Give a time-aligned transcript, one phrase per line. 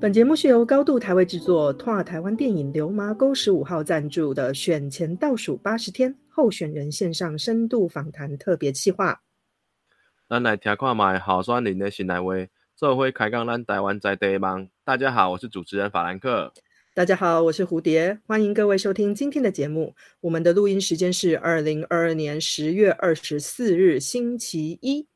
[0.00, 9.20] 本节目是由高度台位制作、拓尔台湾电影流麻沟十五号赞助的选前倒数八十天候选人线上深度访谈特别企划。
[10.26, 12.32] 咱来听看卖好酸林的新来话，
[12.74, 14.70] 做会开讲咱台湾在地梦。
[14.84, 16.50] 大家好，我是主持人法兰克。
[16.94, 19.94] 大家好，我是蝴蝶，欢迎各位收听今天的节目。
[20.22, 25.06] 我们的录音时间是二零二二年十月二十四日星期一。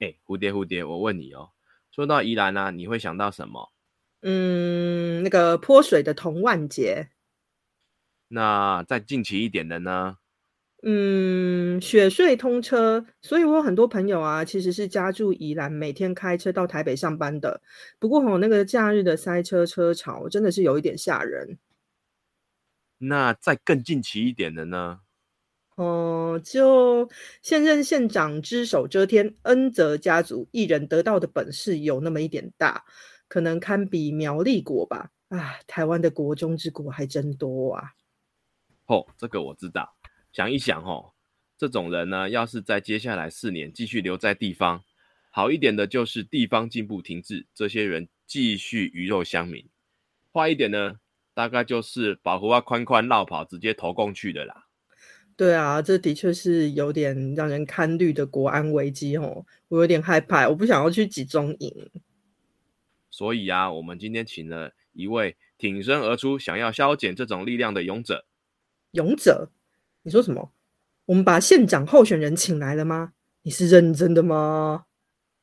[0.00, 1.50] 哎，蝴蝶蝴蝶，我问你哦，
[1.96, 3.72] 说到宜兰啊，你会想到什么？
[4.20, 7.08] 嗯，那个泼水的童万节。
[8.28, 10.18] 那再近期一点的呢？
[10.82, 17.62] 嗯，雪隧通车，所以我有很多朋友啊，其实是家住宜兰，每天开车到台北上班的。
[17.98, 21.56] 不过吼，那个假日的塞车车潮真的是有一点吓人。
[22.98, 25.00] 那再更近期一点的呢？
[25.76, 27.08] 哦，就
[27.42, 32.84] 现任县长只手遮天，恩泽家族一人得到的本事有那么一点大，
[33.28, 35.10] 可能堪比苗栗国吧。
[35.28, 37.90] 啊，台湾的国中之国还真多啊。
[38.86, 39.94] 哦，这个我知道。
[40.32, 41.12] 想一想哦，
[41.58, 44.82] 这种人呢，要是在接下来四年继续留在地方，
[45.30, 49.64] 好一点的就是地方进步停滞，这些人继续鱼肉乡民；
[50.32, 51.00] 坏一点呢，
[51.34, 54.65] 大概就是保护啊宽宽绕跑，直接投共去的啦。
[55.36, 61.90] 对啊，这的确是有点让人堪虑的国安危机哦，我有点害怕，我不想要去集中营。
[63.10, 68.24] 所以啊，我们今天请了一位挺身而出，想要消减这种力量的勇者。
[68.92, 69.50] 勇者，
[70.02, 70.52] 你说什么？
[71.04, 73.12] 我们把县长候选人请来了吗？
[73.42, 74.86] 你是认真的吗？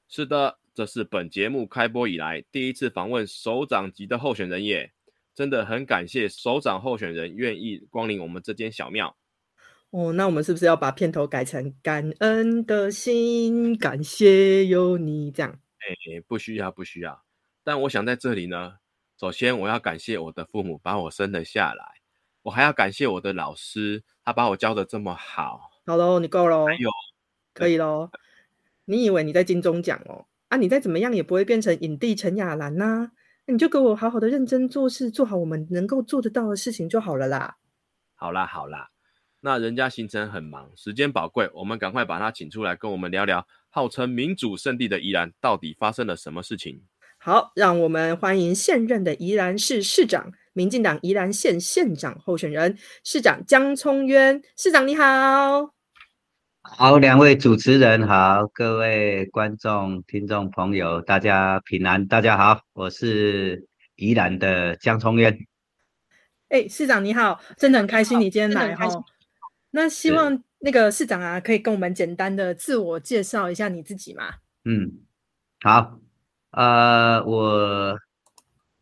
[0.09, 4.91] 是的，这是本节目开播以来第一次访问首长级的候选人耶，
[5.35, 9.15] 真的很感谢首长候选人愿意光临我们这间小庙。
[9.93, 15.51] 哦，那我们是不是要把片头改成“感恩的心，感谢有你”这样？
[15.51, 17.23] 哎，不需要，不需要。
[17.63, 18.77] 但我想在这里呢，
[19.19, 21.85] 首先我要感谢我的父母把我生了下来，
[22.41, 25.69] 我还要感谢我的老师，他把我教的这么好。
[25.85, 26.89] 好喽，你够喽，有，
[27.53, 28.09] 可以喽。
[28.85, 30.25] 你以为你在金钟奖哦？
[30.47, 33.11] 啊，你再怎么样也不会变成影帝陈雅兰呐。
[33.45, 37.57] 那你就给我好好的认真做事，做好我们能够做得到的事情就好了啦。
[38.15, 38.89] 好啦，好啦。
[39.45, 46.81] 那人家行程很忙，时间宝贵，我们赶快把他请出来，跟我们聊聊号称民主圣地的宜兰到底发生了什么事情。
[47.17, 55.73] 好，让我们欢迎现任的宜兰市市长、民进党宜兰县县长候选人市长江聪渊市长，你好。
[56.61, 63.67] 好，两位主持人好，各位观众、听众朋友，大家平安，大家好，我是
[63.97, 65.37] 宜兰的江聪渊。
[66.47, 68.87] 哎，市长你好，真的很开心你今天来哈。
[69.75, 74.35] 那希望那个市长啊，可以跟我们简单的自我介绍一下你自己吗？
[74.65, 74.99] 嗯，
[75.61, 75.99] 好，
[76.51, 77.97] 呃，我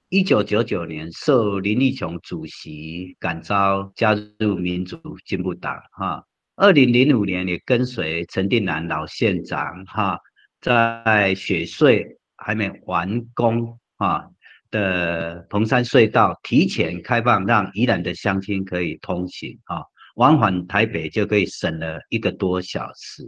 [0.10, 6.26] 一九九九年受林立琼主席感召加入民主进步党，哈，
[6.58, 10.20] 二零零五年也跟随陈定南老县长，哈，
[10.60, 14.26] 在雪隧还没完工啊
[14.70, 19.86] 的彭山隧道提前开放，让宜兰的乡亲可以通行，哈。
[20.16, 23.24] 往返台北就可以省了一个多小时，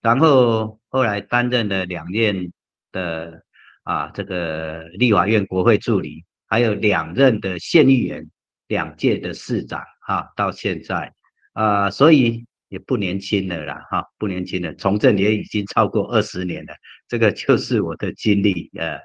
[0.00, 2.52] 然后后来担任了两任
[2.92, 3.42] 的
[3.82, 8.30] 啊这个立法院国会助理，还有两任的县议员，
[8.68, 11.12] 两届的市长哈，到现在
[11.52, 16.74] 啊，所以也不年轻了啦哈，不年轻了，从政也已经超过二十年了，
[17.08, 18.98] 这个就是我的经历呃。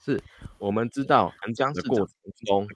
[0.00, 0.18] 是
[0.58, 2.06] 我们知道横江的过程
[2.46, 2.66] 中。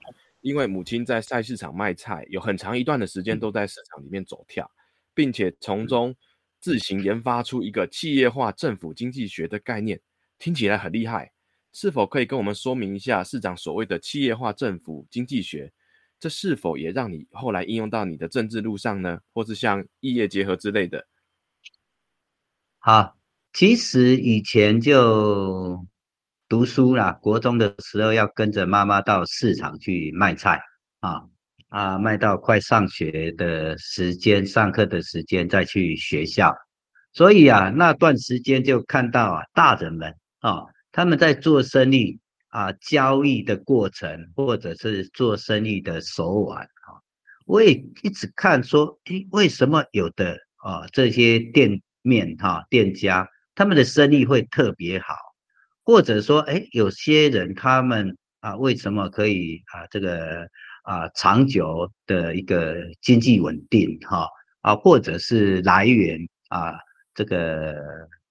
[0.42, 4.70] 因为母亲在菜市场卖菜，有很长一段的时间都在市场里面走跳，
[5.14, 6.14] 并且从中
[6.61, 10.00] 自行研发出一个企业化政府经济学的概念，
[10.38, 11.32] 听起来很厉害。
[11.72, 15.72] 是否可以跟我们说明一下市长所谓的企业化政府经济学？
[16.20, 19.20] 这是否也让你后来应用到你的政治路上呢？
[19.32, 21.06] 或是像异业结合之类的？
[22.78, 23.17] 好，
[23.52, 25.87] 其实以前就。
[26.52, 30.60] 读书啦，国中的时候要跟着妈妈到市场去卖菜
[31.00, 31.22] 啊
[31.70, 36.54] 啊，卖到快上学的时间，上课的时间再去学校。
[37.14, 47.00] 所以啊，那段时间就看到啊，大人们啊，他们在做生意啊，交易的过程，或者是做生意的手腕啊，
[47.46, 55.14] 我也一直看说，诶，为什么有的啊这些店面哈店家，他们的生意会特别好？
[55.84, 60.49] 或者说，哎，有些人他们啊，为什么可以啊，这个
[60.84, 64.29] 啊，长久的一个经济稳定哈
[64.61, 66.19] 啊，或者是来源
[66.49, 66.75] 啊，
[67.14, 67.75] 这个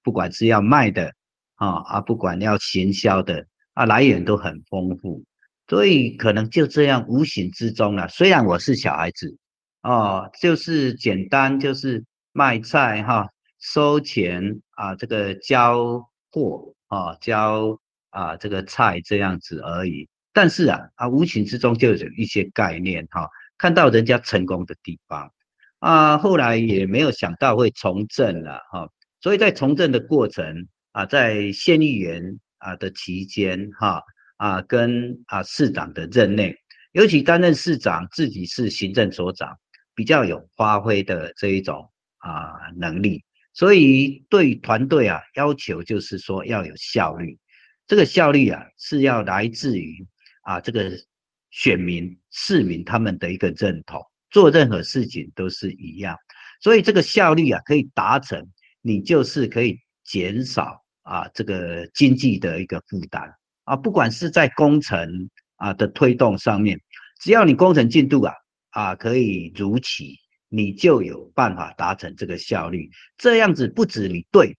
[0.03, 1.13] 不管是要卖的
[1.55, 5.23] 啊啊，不管要行销的啊来源都很丰富，
[5.67, 9.37] 所以可能就这样无形之中啊，虽然我是小孩子
[9.81, 12.03] 哦，就是简单就是
[12.33, 16.01] 卖菜哈，收钱啊，这个交
[16.31, 17.79] 货啊，交
[18.09, 20.09] 啊这个菜这样子而已。
[20.33, 25.31] 但是啊啊，无形之中就有一些概念哈，看到人家成功的地方
[25.79, 28.89] 啊，后来也没有想到会从政了哈，
[29.21, 34.03] 所以在从政的过程啊，在县议员啊的期间哈
[34.37, 36.55] 啊，跟啊市长的任内，
[36.91, 39.57] 尤其担任市长自己是行政所长，
[39.95, 43.23] 比较有发挥的这一种啊能力，
[43.53, 47.37] 所以对团队啊要求就是说要有效率，
[47.87, 50.07] 这个效率啊是要来自于。
[50.43, 50.91] 啊，这个
[51.51, 54.01] 选民、市民他们的一个认同，
[54.31, 56.17] 做任何事情都是一样，
[56.59, 58.43] 所以这个效率啊可以达成，
[58.81, 63.31] 你就是可以减少啊这个经济的一个负担
[63.65, 66.81] 啊，不管是在工程啊的推动上面，
[67.21, 68.33] 只要你工程进度啊
[68.71, 70.17] 啊可以如期，
[70.53, 72.89] 你就有办法达成这个效率。
[73.17, 74.57] 这样子不止你对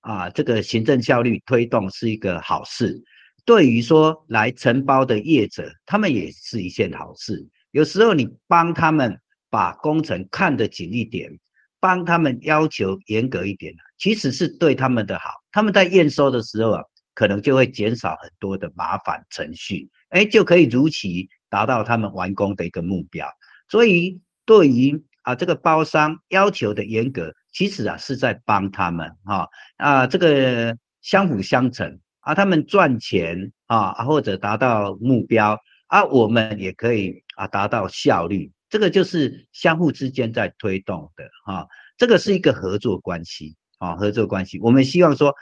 [0.00, 3.04] 啊这个行政效率推动是一个好事。
[3.44, 7.46] 对于说来承包的业者，他们也是一件好事。
[7.72, 9.20] 有时候你帮他们
[9.50, 11.30] 把工程看得紧一点，
[11.78, 15.28] 帮他们要求严格一点其实是对他们的好。
[15.52, 16.82] 他们在验收的时候啊，
[17.12, 23.28] 可能就会减少很多的麻烦程序，哎，就可以如期达到他们完工的一个目标。
[23.68, 31.98] 所以对于啊这个包商要求的严格，其实啊是在帮他们哈啊这个相辅相成。
[32.26, 41.68] 啊，他们赚钱啊，或者达到目标啊，我们也可以啊达到效率，这个就是相互之间在推动的哈，
[41.98, 44.58] 这个是一个合作关系啊，合作关系。
[44.60, 45.34] 我们希望说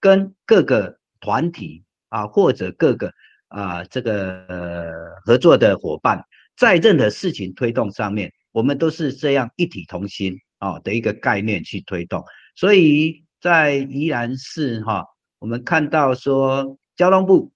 [0.00, 3.12] 跟各个团体啊，或者各个
[3.48, 4.90] 啊这个呃
[5.26, 6.24] 合作的伙伴，
[6.56, 12.24] 在任何事情推动上面，我们都是这样一体同心啊的一个概念去推动。
[12.54, 15.04] 所以在宜兰市哈。
[15.40, 17.50] 我们看到说，交通部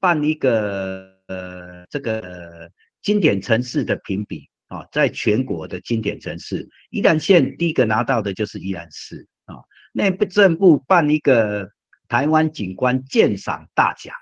[0.00, 2.68] 办一个呃这个
[3.00, 9.54] 经典城市的评比啊，在全国的经典城市，宜兰县第一个拿到的就是宜兰市啊。
[9.92, 11.70] 内政部办一个
[12.08, 14.12] 台湾景观鉴赏大奖，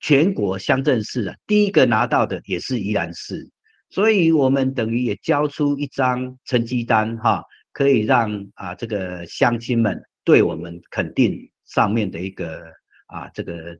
[0.00, 3.48] 全国乡镇市啊，第一个拿到的也是宜兰市，
[3.90, 7.42] 所以我们等于也交出一张成绩单哈，
[7.72, 11.50] 可以让啊这个乡亲们对我们肯定。
[11.66, 12.62] 上面的一个
[13.08, 13.76] 啊，这个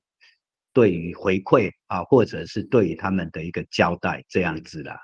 [0.72, 4.98] 对于回馈啊，或者是对于他们的一个交代，这样子啦。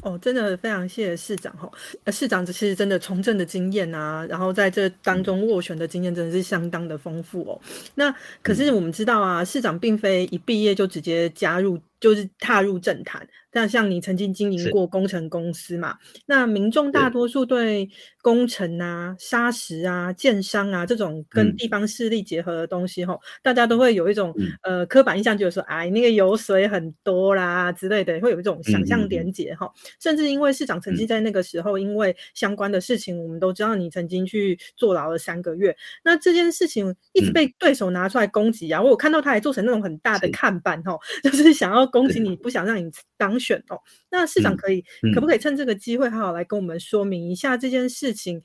[0.00, 1.70] 哦，真的非常谢谢市长哈。
[2.10, 7.60] 市长其实真的从政的经验啊，然后在这当中斡旋的经验真的是相当的丰富哦。
[7.94, 8.10] 那
[8.42, 13.26] 可是我们知道啊，市长并非一毕业就直接加入，就是踏入政坛。
[13.54, 15.94] 那像你曾经经营过工程公司嘛？
[16.24, 17.86] 那民众大多数对
[18.22, 29.70] 工程啊、砂石啊、建商啊这种跟地方势力结合的东西，吼，大家都会有一种呃刻板印象，就是说，哎，那个油水很多啦之类的，会有一种想象连结哈。
[30.00, 35.76] 甚至因为市长曾经在那个时候，因为相关的事情，我们都知道你曾经去坐牢了三个月。
[36.02, 38.80] 那这件事情一直被对手拿出来攻击啊！
[38.80, 43.38] 我有看到他还做成那种很大的看板，吼， 就是想要攻击你，不想让你当。
[43.38, 43.78] 选哦，
[44.10, 44.82] 那市长可以
[45.12, 48.40] 可不可以趁这个机会好好来跟我们说明一下这件事情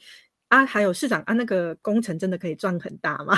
[0.48, 0.66] 啊？
[0.66, 3.36] 还有市长啊，那个工程真的可以赚很大吗？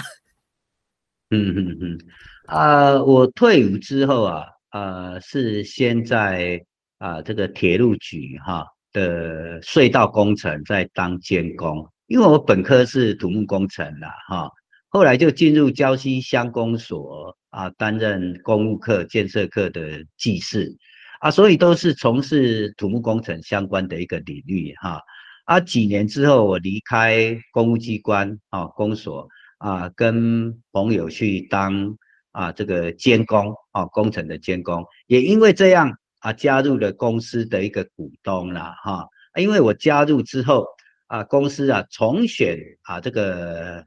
[1.32, 1.98] 嗯嗯嗯
[2.46, 6.64] 啊，我退伍之后啊，呃，是先在
[6.98, 14.50] 啊这个铁路局哈的隧道工程在当监工，因为我本科是土木工程的哈，
[14.88, 20.76] 后来就进入礁溪乡公所啊，担任公务课、建设课的技师。
[21.20, 25.02] 啊，所以都是从事土木工程相关的一个领域哈。
[25.44, 29.28] 啊，几年之后我离开公务机关啊，公所
[29.58, 31.98] 啊，跟朋友去当
[32.32, 39.06] 啊这个监工啊，工程的监工，也因为这样啊，加入了公司的一个股东了哈。
[39.38, 40.66] 因为我加入之后
[41.08, 43.84] 啊，公司啊重选啊这个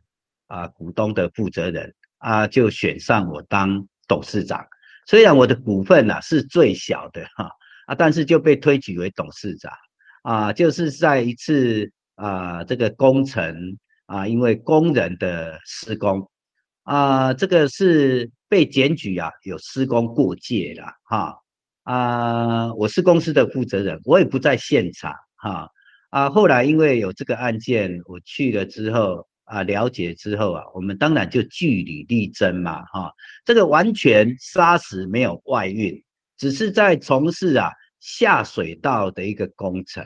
[0.49, 4.65] 啊股东的负责人啊，就选上我当董事长。
[5.07, 7.51] 虽然我的股份呐是最小的哈
[7.87, 9.73] 啊，但是就被推举为董事长。
[10.23, 13.77] 啊，就是在一次啊这个工程
[14.07, 16.31] 啊，因为工人的施工。
[16.85, 21.37] 啊，这个是被检举啊有施工过界了哈。
[21.83, 25.69] 啊，我是公司的负责人，我也不在现场哈。
[26.11, 33.13] 啊，后来因为有这个案件，我去了之后啊了解之后啊，我们当然就据理力争嘛，哈，
[33.45, 36.03] 这个完全砂石没有外运，
[36.39, 40.03] 只是在从事啊下水道的一个工程，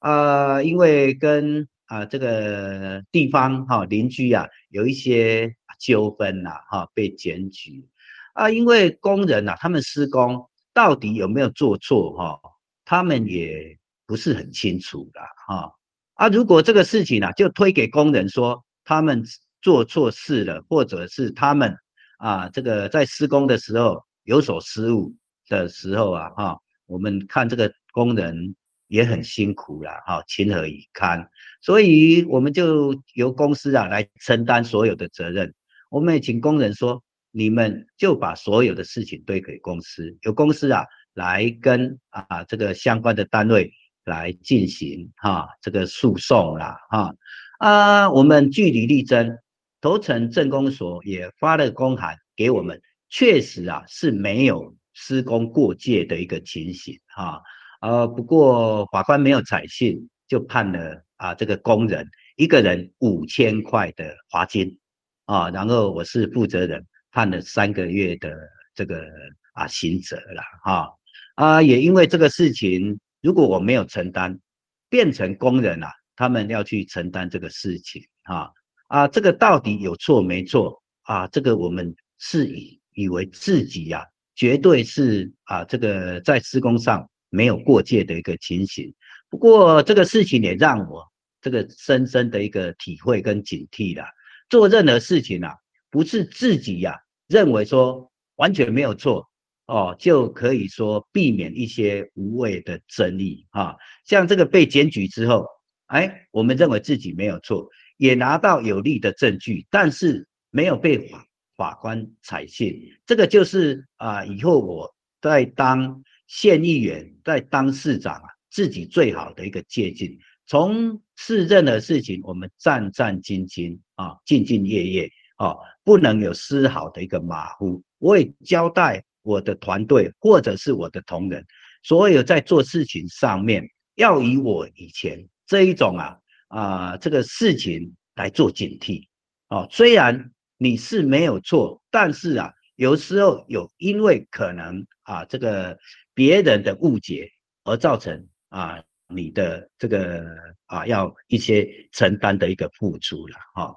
[0.00, 7.88] 啊，因为跟啊这个地方哈邻居啊有一些纠纷呐，哈被检举，
[8.34, 12.40] 啊，因为工人呐他们施工到底有没有做错哈，
[12.84, 15.72] 他们也不是很清楚的哈。
[16.14, 19.22] 啊，如果这个事情呢，就推给工人说他们
[19.62, 21.76] 做错事了，或者是他们
[22.18, 25.14] 啊，这个在施工的时候有所失误
[25.46, 28.56] 的时候啊，哈，我们看这个工人
[28.88, 31.24] 也很辛苦了，哈，情何以堪？
[31.62, 35.54] 所以我们就由公司啊来承担所有的责任。
[35.88, 43.72] 我们也请工人说，你们就把所有的事情推给公司，由公司啊来跟啊这个相关的单位。
[44.04, 47.14] 来进行哈这个诉讼啦哈
[47.60, 49.36] 啊，我们据理力争，
[49.82, 57.42] 头城镇公所也发了公函给我们，确实啊是没有施工过界的一个情形哈
[57.82, 64.78] 呃不过法官没有采信，就判了啊这个工人一个人五千块的罚金
[65.26, 68.34] 啊，然后我是负责人，判了三个月的
[68.74, 69.04] 这个
[69.52, 70.88] 啊刑责了哈
[71.34, 72.98] 啊也因为这个事情。
[73.20, 74.40] 如果我没有承担，
[74.88, 78.50] 变成工人啊，他们要去承担这个事情啊
[78.88, 81.26] 啊，这个到底有错没错啊？
[81.28, 88.92] 这个我们是以以为自己呀，绝对是啊，这个在施工上没有过界的一个情形。
[89.30, 91.10] 不过这个事情也让我
[91.40, 94.04] 这个深深的一个体会跟警惕了。
[94.50, 95.54] 做任何事情啊，
[95.88, 96.98] 不是自己呀
[97.28, 99.26] 认为说完全没有错。
[99.68, 103.76] 哦，就可以说避免一些无谓的争议啊。
[104.04, 105.46] 像这个被检举之后，
[105.90, 112.80] 哎，我们认为自己没有错，也拿到有力的证据，但是没有被法法官采信。
[113.04, 120.10] 这个就是啊，以后我在当县议员、在当市长啊，自己最好的一个借鉴。
[120.46, 127.82] 从事任何事情，我们战战兢兢啊，兢兢业业啊，不能有丝毫的一个马虎。
[127.98, 129.04] 我也交代。
[129.22, 131.44] 我的团队或者是我的同仁，
[131.82, 133.62] 所有在做事情上面，
[133.96, 136.16] 要以我以前这一种啊
[136.46, 139.08] 啊这个事情来做警惕
[139.48, 139.66] 哦。
[139.68, 145.76] 虽然你是没有错，但是啊，有时候有因为可能啊这个
[146.14, 147.28] 别人的误解
[147.64, 150.24] 而造成啊你的这个
[150.66, 153.74] 啊要一些承担的一个付出了哈。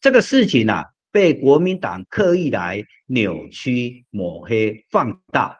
[0.00, 0.82] 这个事情呢。
[1.12, 5.58] 被国民党刻意来扭曲、抹黑、放大，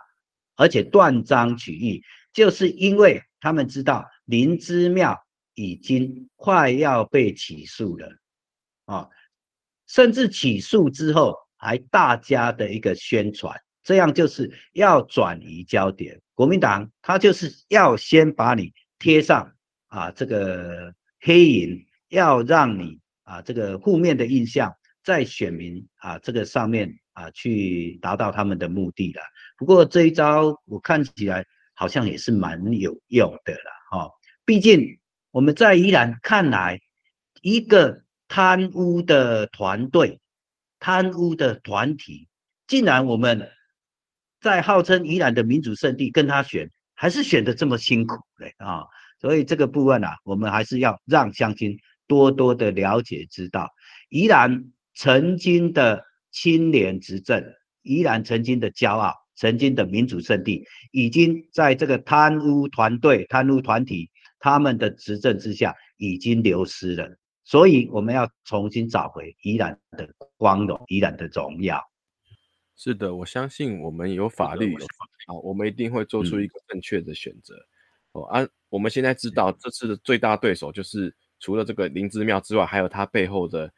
[0.55, 5.21] 而且断章取义，就是因为他们知道林之妙
[5.54, 8.09] 已经快要被起诉了
[8.85, 9.09] 啊，
[9.87, 16.21] 甚至起诉之后还大家的一个宣传，这样就是要转移焦点。
[16.35, 19.52] 国民党他就是要先把你贴上
[19.88, 24.75] 啊这个黑影，要让你啊这个负面的印象。
[25.02, 29.23] 在选民啊这个上面啊去达到他们的目的了。
[29.57, 31.42] 不过这一招我看起来
[31.73, 34.11] 好像也是蛮有用的了哈。
[34.45, 35.00] 毕竟
[35.30, 36.80] 我们在宜兰看来，
[37.42, 40.20] 一个贪污的团队、
[40.78, 42.28] 贪污的团体，
[42.66, 43.49] 竟然我们
[44.40, 48.84] 在号称宜兰的民主圣地跟他选，还是选的这么辛苦嘞啊！
[49.20, 53.68] 所以这个部分啊，我们还是要让乡亲多多的了解知道
[54.08, 54.72] 宜兰。
[54.92, 57.42] 曾经的清廉执政，
[57.80, 64.10] 依然曾经的骄傲，曾经的民主圣地，已经在这个贪污团队、贪污团体
[64.40, 67.09] 他们的执政之下，已经流失了。
[67.44, 71.80] 所以我们要重新找回依然的光荣，依然的荣耀。
[72.75, 77.54] 是的，我相信我们有法律，啊，我们一定会做出一个正确的选择。
[78.12, 83.73] 哦，啊，我们现在知道这次的最大对手就是除了这个灵芝庙之外，还有他背后的。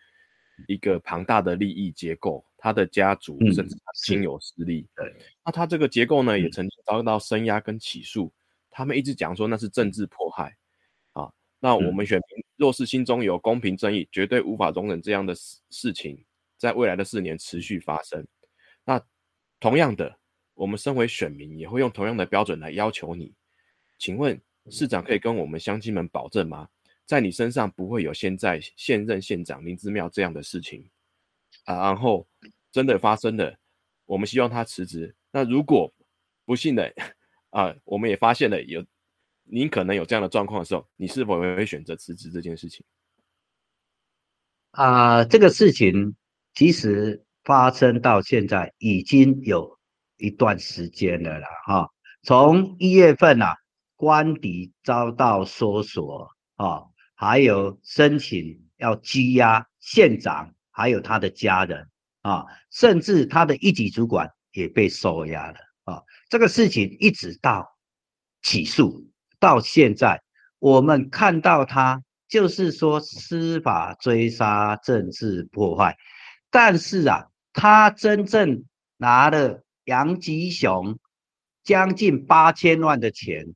[0.69, 5.13] 一个庞大的利益结构，他的家族甚至他亲友势力，对，
[5.45, 8.31] 那他这个结构呢，也曾经遭到声压跟起诉，
[8.73, 10.57] 他们一直讲说那是政治迫害
[11.13, 11.31] 啊。
[11.61, 16.25] 那我们选民若是心中有公平正义，绝对无法容忍这样的事事情
[16.59, 18.27] 在未来的四年持续发生。
[18.85, 19.01] 那
[19.61, 20.19] 同样的，
[20.55, 23.33] 我们身为选民，也会用同样的标准来要求你。
[23.99, 26.69] 请问市长可以跟我们乡亲们保证吗？
[27.05, 30.89] 在你身上不会有现在现任县长林之妙这样的事情
[31.65, 32.27] 啊，然后
[32.71, 33.55] 真的发生了，
[34.07, 35.15] 我们希望他辞职。
[35.31, 35.93] 那如果
[36.45, 36.93] 不幸的
[37.53, 38.83] 啊，我们也发现了有
[39.45, 42.85] 您可能有这样的状况的时候，你是否也会选择辞职这件事情？
[44.71, 46.17] 啊，这个事情
[46.55, 49.79] 其实发生到现在已经有
[50.17, 51.91] 一段时间了啦，哈，
[52.23, 53.55] 从一月份呐，
[53.97, 61.87] 官邸遭到搜索啊，还有申请要羁押县长，还有他的家人
[62.23, 67.77] 啊，甚至他的一级主管也被收押了啊，这个事情一直到
[68.43, 70.23] 起诉到现在，
[70.59, 72.03] 我们看到他。
[72.29, 75.99] 就是说，司法追杀、政治破坏，
[76.51, 78.65] 但是啊，他真正
[78.97, 80.99] 拿了杨吉雄
[81.63, 83.55] 将近八千万的钱，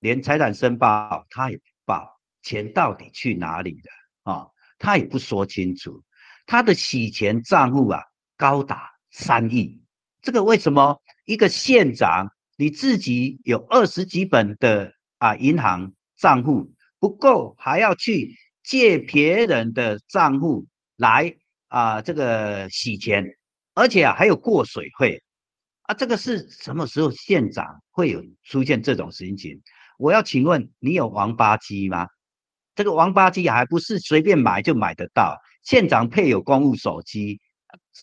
[0.00, 3.80] 连财产申报他也不报，钱到底去哪里
[4.24, 4.48] 了啊？
[4.76, 6.02] 他也不说清楚。
[6.46, 8.02] 他的洗钱账户啊，
[8.36, 9.80] 高达三亿。
[10.20, 16.70] 这个为什么一个县长你自己有二十几本的啊银行账户？
[16.98, 20.66] 不够，还要去借别人的账户
[20.96, 21.34] 来
[21.68, 23.26] 啊，这个洗钱，
[23.74, 25.22] 而且啊还有过水费
[25.82, 29.60] 啊，这个是什么时候县长会有出现这种事情？
[29.98, 32.08] 我要请问你有王八机吗？
[32.74, 35.38] 这个王八机还不是随便买就买得到？
[35.62, 37.40] 县长配有公务手机，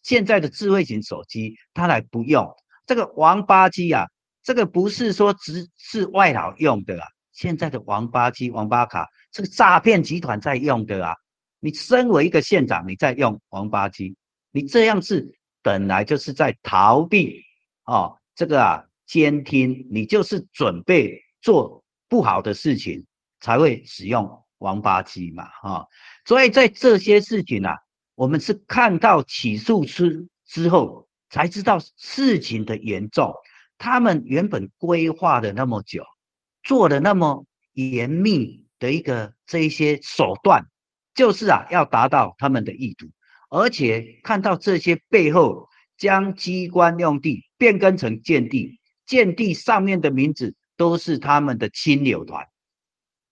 [0.03, 2.47] 现在的智慧型手机他来不用
[2.91, 4.05] 这个王八机啊，
[4.43, 7.07] 这个不是说只是外劳用的啊。
[7.31, 11.15] 现在的王八机、王八卡，这个诈骗集团在用的啊！
[11.61, 14.17] 你身为一个县长，你在用王八机，
[14.51, 17.41] 你这样是本来就是在逃避
[17.85, 23.05] 哦，这个啊监听，你就是准备做不好的事情
[23.39, 25.87] 才会使用王八机嘛，哈！
[26.25, 27.77] 所以在这些事情啊，
[28.15, 33.33] 我们是看到起诉之之后才知道事情的严重，
[33.77, 36.03] 他们原本规划的那么久。
[36.63, 40.65] 做的那么严密的一个这一些手段，
[41.15, 43.07] 就是啊，要达到他们的意图，
[43.49, 45.67] 而且看到这些背后，
[45.97, 52.45] 将机关用地变更成建地，建地上面的名字都是他们的亲友团，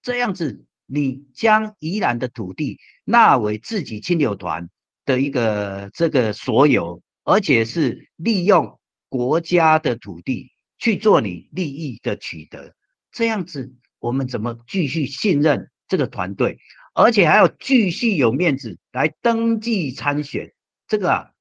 [0.02, 4.70] 这样子，你将宜兰的土地纳为自己亲友团
[5.06, 12.74] 的一个这个所有，而且是利用国家的土地去做你利益的取得。
[13.12, 16.58] 这样子，我们怎么继续信任这个团队，
[16.96, 20.52] 而且还要继续有面子来登记参选？
[20.88, 21.32] 这个啊，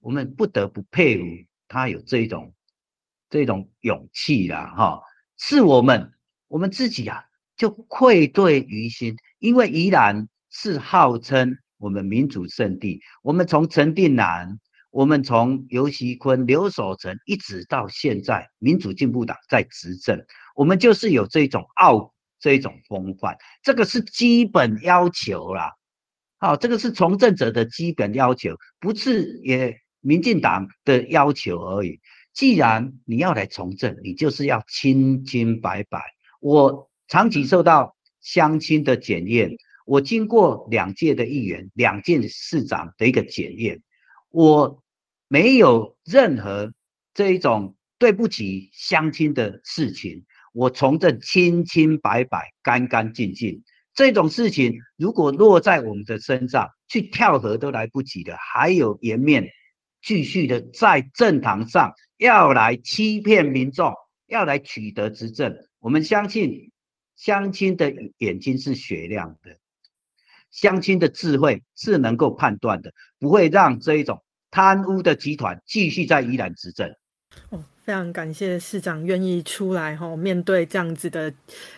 [0.00, 1.24] 我们不得不佩服
[1.68, 2.52] 他有这种
[3.30, 5.00] 这种勇气啦，哈！
[5.38, 6.12] 是我们
[6.48, 7.24] 我们自己啊，
[7.56, 14.58] 就愧对于心，因为宜兰是号称我们民主圣地，我们从陈定南，
[14.96, 20.24] 我们从尤锡坤、刘守成，一直到现在，民主进步党在执政。
[20.54, 25.74] 我们就是有这种傲这一种风范，这个是基本要求啦。
[26.38, 32.00] 好，这个是从政者的基本要求，不是也民进党的要求而已。
[32.32, 36.00] 既然你要来从政，你就是要清清白白。
[36.40, 39.50] 我长期受到乡亲的检验，
[39.84, 43.82] 我经过两届的议员、两届市长的一个检验，
[44.30, 44.82] 我
[45.28, 46.72] 没有任何
[47.14, 50.24] 这一种对不起乡亲的事情。
[50.52, 53.62] 我从政清清白白、干干净净，
[53.94, 59.50] 这种事情如果落在我们的身上，去跳河都来不及的，还有颜面
[60.00, 63.92] 继续的在政坛上要来欺骗民众，
[64.28, 65.54] 要来取得执政。
[65.78, 66.70] 我们相信
[67.16, 69.58] 乡亲的眼睛是雪亮的，
[70.50, 74.22] 乡亲的智慧是能够判断的，不会让这一种
[74.56, 76.90] 贪污的集团继续在宜兰执政。
[77.84, 81.30] 非常感谢市长愿意出来哈，面对这样子的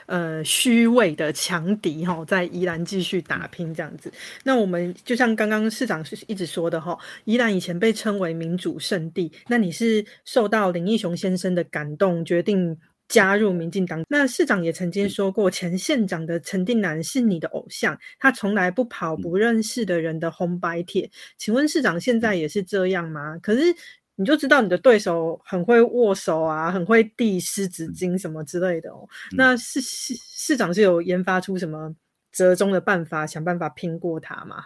[0.07, 4.13] 呃虚伪的强敌哈，在宜兰继续打拼这样子。
[4.45, 14.05] 那我们就像刚刚市长是一直说的哈，宜兰以前被称为民主圣地，那你是受到林义雄先生的感动，决定加入民进党。
[14.09, 21.11] 那市长也曾经说过，前县长的陈定南是你的偶像，他从来不跑不认识的人的红白帖。
[21.37, 23.37] 请问市长现在也是这样吗？
[23.43, 23.75] 可是。
[24.21, 29.09] 你就知道你的对手很会握手啊，很会递湿纸巾什么之类的哦。
[29.31, 31.95] 那市市市长是有研发出什么
[32.33, 34.65] 折中的办法，想办法拼过他吗？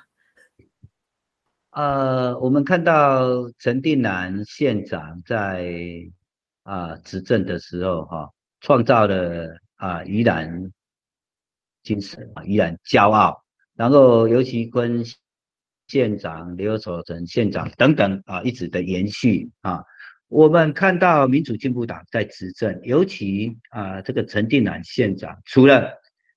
[1.73, 5.71] 呃，我们看到陈定南县长在
[6.63, 10.71] 啊执政的时候，哈，创造了啊宜兰
[11.83, 13.43] 精神啊，宜兰骄傲，
[13.75, 15.05] 然后尤其跟。
[15.89, 19.85] 县长刘守成县长等等啊，一直的延续啊。
[20.29, 25.93] 我们看到民主进步党在执政，尤其啊，这个陈定南县长，除了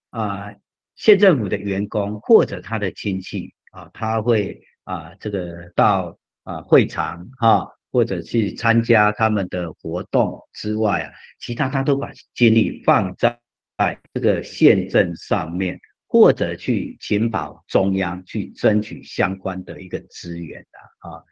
[0.10, 0.54] 啊
[0.96, 13.40] 县政府的员工或者他的亲戚啊，他会啊这个到啊会场哈，或者去参加他们的活动之外啊，其他他都把精力放在
[13.78, 21.24] 在这个县政上面，或者去请保中央去争取相关的一个资源的啊。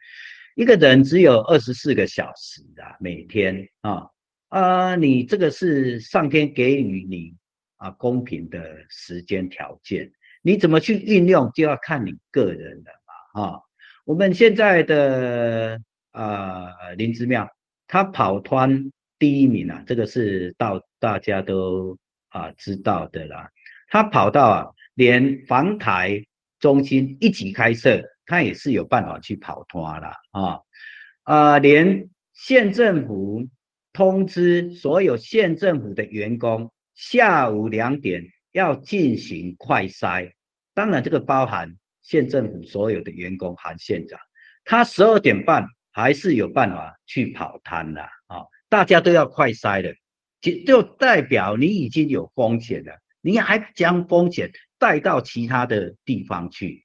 [0.54, 4.06] 一个人只有二十四个小时啊，每天啊
[4.48, 7.34] 啊，你这个是上天给予你
[7.76, 12.90] 啊公平的时间条件，你怎么去运用就要看你个人的
[13.34, 13.60] 嘛啊。
[14.06, 15.78] 我们现在的
[16.14, 17.48] 啊林之妙，
[17.86, 21.98] 他跑团第一名啊，这个是到大家都
[22.30, 23.50] 啊知道的啦。
[23.88, 26.24] 他跑到啊，连防台
[26.58, 28.02] 中心一级开设。
[28.26, 30.60] 他也是有办法去跑脱了啊
[31.24, 31.58] 啊！
[31.58, 33.46] 连县政府
[33.92, 40.32] 通知所有县政府的员工，下午两点要进行快筛。
[40.72, 44.18] 当然，这个包含县政府所有的员工含县长。
[44.64, 48.44] 他十二点半还是有办法去跑摊的啊！
[48.68, 49.94] 大家都要快筛的，
[50.40, 56.84] 就就代表你已经有风险了，你还将风险带到其他的地方去。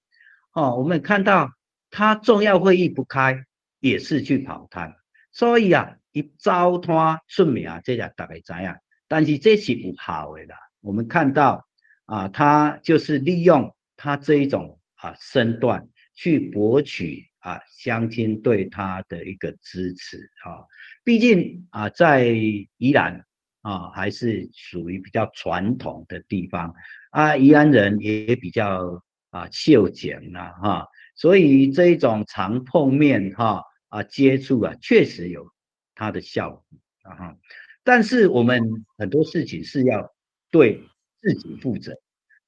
[0.53, 1.49] 哦，我们看到
[1.89, 3.43] 他重要会议不开，
[3.79, 4.93] 也是去跑摊，
[5.31, 8.77] 所以啊，一糟摊出名啊，这下大概怎样？
[9.07, 10.55] 但是这是不好的啦。
[10.81, 11.65] 我们看到
[12.05, 20.63] 啊，他就是利用他这一种啊身段去博取啊乡亲对他的一个支持啊。
[21.03, 23.25] 毕竟啊，在宜兰
[23.61, 26.73] 啊，还是属于比较传统的地方
[27.11, 29.03] 啊，宜兰人也比较。
[29.31, 35.45] 啊，秀剪呐，哈，所以这一种常碰面哈啊接触啊，确实有
[35.93, 36.63] 它的效果
[37.03, 37.37] 啊哈。
[37.83, 38.59] 但是我们
[38.97, 40.11] 很多事情是要
[40.49, 40.83] 对
[41.21, 41.93] 自己负责，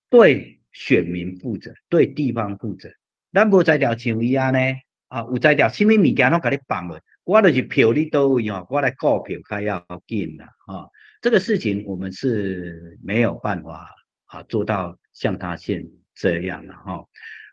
[0.10, 2.89] 对选民负责，对地方负责。
[3.32, 4.60] 咱无在条像伊安呢
[5.08, 10.88] 啊，有在条什么物件拢甲你绑了，我就是票你都有，我来告票开要紧啦啊。
[11.22, 13.89] 这个事情我们是没有办法
[14.26, 15.86] 啊做到像他现。
[16.13, 17.06] 这样了哈，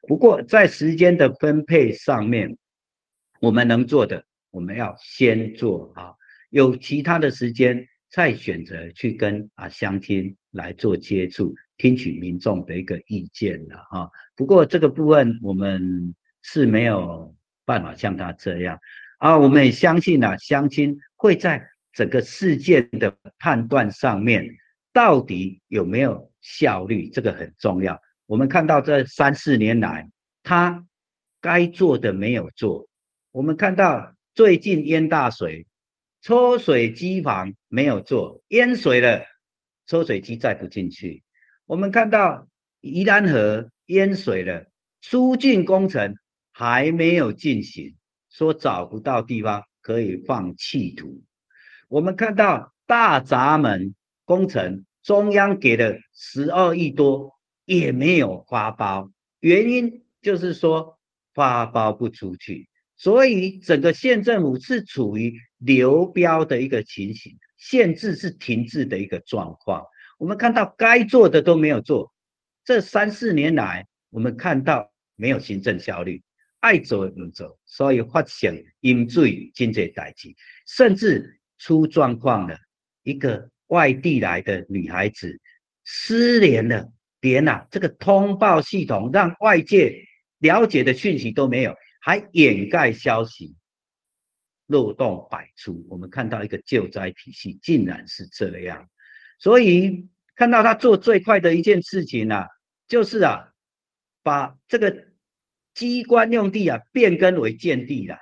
[0.06, 2.58] 不过在时间的分配上面，
[3.40, 6.12] 我们能做的，我们要先做啊，
[6.50, 14.10] 有其他的时间再选择去跟啊乡亲来做接触，听取民众的一个意见了哈。
[14.36, 18.78] 不过这个部分我们是没有办法像他这样
[19.18, 24.46] 啊，我们也相信啊，乡亲会在整个事件的判断上面
[24.92, 28.00] 到底有没有效率，这个很重要。
[28.26, 30.08] 我们看到这三四年来，
[30.42, 30.86] 他
[31.40, 32.88] 该做的没有做。
[33.32, 35.66] 我们看到最近淹大水，
[36.22, 39.24] 抽水机房没有做，淹水了，
[39.86, 41.22] 抽水机再不进去。
[41.68, 42.48] 我们看到
[42.80, 44.64] 宜兰河淹水了，
[45.02, 46.16] 疏浚工程
[46.50, 47.94] 还没有进行，
[48.30, 51.22] 说找不到地方可以放弃土。
[51.88, 57.36] 我们看到大闸门工程，中央给了十二亿多。
[57.66, 60.98] 也没有发包，原因就是说
[61.34, 69.84] 发包不出去，所以整个县政府是处于流标的一个情形，限制是停滞的一个状况。
[70.18, 72.12] 我们看到该做的都没有做，
[72.64, 76.22] 这三四年来，我们看到没有行政效率，
[76.60, 82.58] 爱走不走，所以发现因罪经济代际，甚至出状况了，
[83.02, 85.40] 一个外地来的女孩子
[85.84, 86.92] 失联了。
[87.20, 90.04] 连呐，这个通报系统让外界
[90.38, 93.56] 了解的讯息都没有，还掩盖消息，
[94.66, 95.84] 漏洞百出。
[95.90, 98.88] 我们看到一个救灾体系竟然是这样，
[99.38, 102.46] 所以看到他做最快的一件事情啊，
[102.86, 103.52] 就是啊，
[104.22, 105.06] 把这个
[105.74, 108.16] 机关用地啊变更为建地了。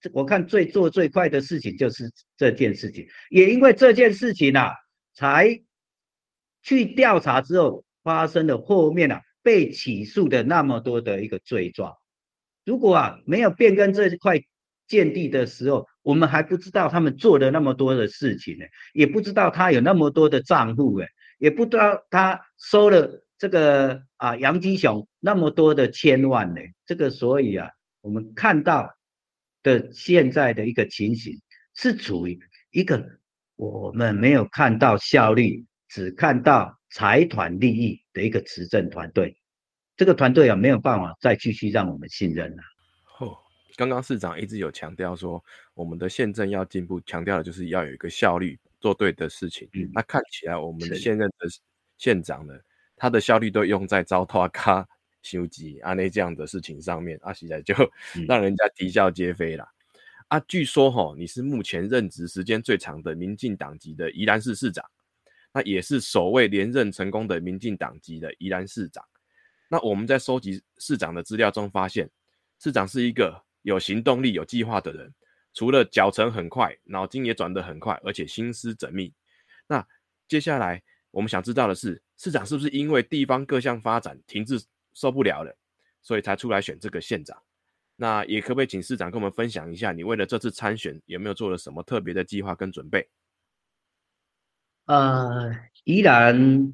[0.00, 4.74] 这我看最做最快的事情就是这件事情，也因为这件事情啊，
[5.14, 5.62] 才
[6.62, 7.84] 去调查之后。
[8.06, 11.92] 发生的后面啊，被起诉的那么多的一个罪状，
[12.64, 14.40] 如果啊没有变更这块
[14.86, 27.68] 建地的时候，我们还不知道他们做了那么多的事情呢，也不知道他有那么多的账户哎，也不知道他收了这个啊杨金雄那么多的千万呢，这个所以啊，
[28.00, 28.94] 我们看到
[29.62, 31.40] 的现在的一个情形
[31.74, 32.38] 是处于
[32.70, 33.04] 一个
[33.56, 36.74] 我们没有看到效率，只看到。
[36.88, 39.36] 财团利益的一个执政团队，
[39.98, 42.62] 这个团队啊没有办法再继续让我们信任了。
[43.76, 45.42] 刚刚市长一直有强调说，
[45.74, 49.68] 我们的宪政要进步，强调的就是要有一个效率，做对的事情。
[49.74, 51.46] 嗯，那看起来我们的现任的
[51.98, 52.54] 县长呢，
[52.96, 54.86] 他的效率都用在糟蹋咖
[55.22, 57.74] 修机啊那这样的事情上面，啊现在就
[58.26, 59.68] 让人家啼笑皆非了。
[60.28, 64.84] 啊，据说哈你是目前任职时间最长的民进党籍的宜兰市市长，
[65.52, 69.04] 那也是首位连任成功的民进党籍的宜兰市长。
[69.68, 72.10] 那我们在收集市长的资料中发现，
[72.58, 75.12] 市长是一个有行动力、有计划的人。
[75.52, 79.12] 除了脚程很快，脑筋也转得很快，而且心思缜密。
[79.66, 79.84] 那
[80.28, 84.62] 接下来我们想知道的是，市长是不是因为地方各项发展停滞
[84.94, 85.56] 受不了了，
[86.00, 87.36] 所以才出来选这个县长？
[87.96, 93.08] 那也可不可以请市长跟我们分享一下，你为了这次参选有没有做了什么特别的计划跟准备？
[94.84, 95.52] 呃，
[95.82, 96.72] 依然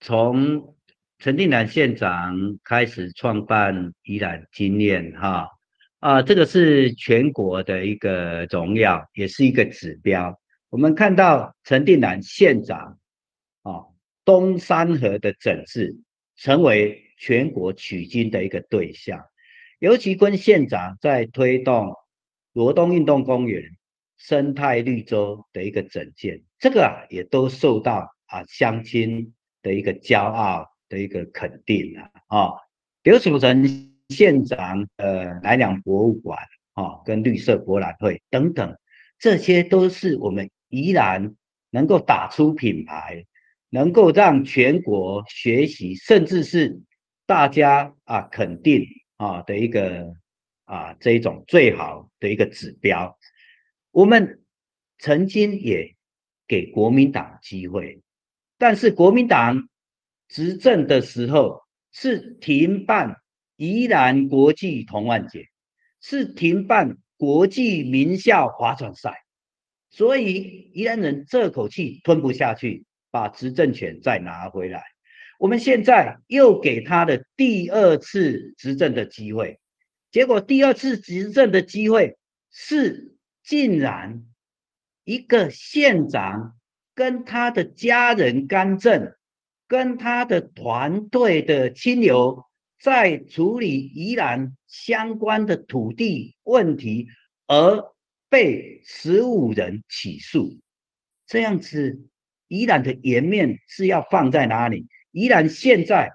[0.00, 0.74] 从
[1.20, 5.50] 陈定南县长开始创办依然经验哈。
[5.98, 10.40] 啊，这个是全国的一个荣耀，也是一个指标。
[10.70, 12.98] 我们看到陈定南县长
[13.64, 13.84] 啊，
[14.24, 15.94] 东山河的整治
[16.36, 19.22] 成为全国取经的一个对象。
[19.78, 21.94] 尤其跟县长在推动
[22.54, 23.62] 罗东运动公园
[24.16, 32.10] 生态绿洲的一个整建，这个啊也都受到啊乡亲的一个骄傲的一个肯定啊。
[32.26, 32.52] 啊，
[33.02, 33.88] 刘楚成。
[34.10, 36.36] 县长，呃，南梁博物馆，
[36.72, 38.76] 啊，跟绿色博览会等等，
[39.20, 41.36] 这些都是我们宜兰
[41.70, 43.24] 能够打出品牌，
[43.68, 46.80] 能够让全国学习，甚至是
[47.24, 48.84] 大家啊肯定
[49.16, 50.12] 啊的一个
[50.64, 53.16] 啊这一种最好的一个指标。
[53.92, 54.42] 我们
[54.98, 55.94] 曾经也
[56.48, 58.02] 给国民党机会，
[58.58, 59.68] 但是国民党
[60.30, 61.60] 执政的时候
[61.92, 63.16] 是停办。
[63.62, 65.44] 宜兰国际同万节
[66.00, 69.12] 是停办国际名校划船赛，
[69.90, 74.82] 所以宜兰人这口气吞不下去，把执政权再拿回来。
[75.38, 79.60] 我们现在又给他的第二次执政的机会，
[80.10, 82.16] 结果第二次执政的机会
[82.50, 83.14] 是
[83.44, 84.24] 竟然
[85.04, 86.58] 一个县长
[86.94, 89.12] 跟他的家人干政，
[89.70, 92.44] 跟他的团队的亲友。
[92.82, 97.08] 在处理宜兰相关的土地问题，
[97.46, 97.92] 而
[98.30, 100.58] 被十五人起诉，
[101.26, 102.08] 这样子，
[102.48, 104.88] 宜兰的颜面是要放在哪里？
[105.10, 106.10] 宜兰现在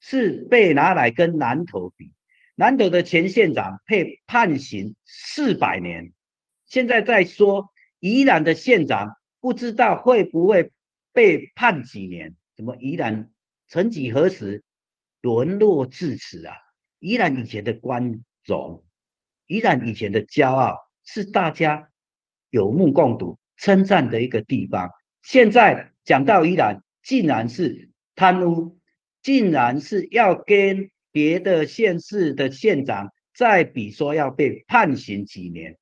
[0.00, 2.14] 是被拿来跟南投比，
[2.54, 6.14] 南投的前县长被判刑四百年，
[6.64, 10.72] 现在在说宜兰的县长不知道会不会
[11.12, 12.34] 被判几年？
[12.60, 13.30] 怎么宜兰
[13.68, 14.62] 曾几何时？
[15.22, 16.54] 沦落至此啊！
[16.98, 18.84] 宜兰以前的光荣，
[19.46, 21.90] 依然以前的骄傲，是大家
[22.50, 24.90] 有目共睹、称赞的一个地方。
[25.22, 28.78] 现在讲到宜兰，竟然是贪污，
[29.22, 35.78] 竟然是要跟别的县市的县长再比，说要被判刑几年。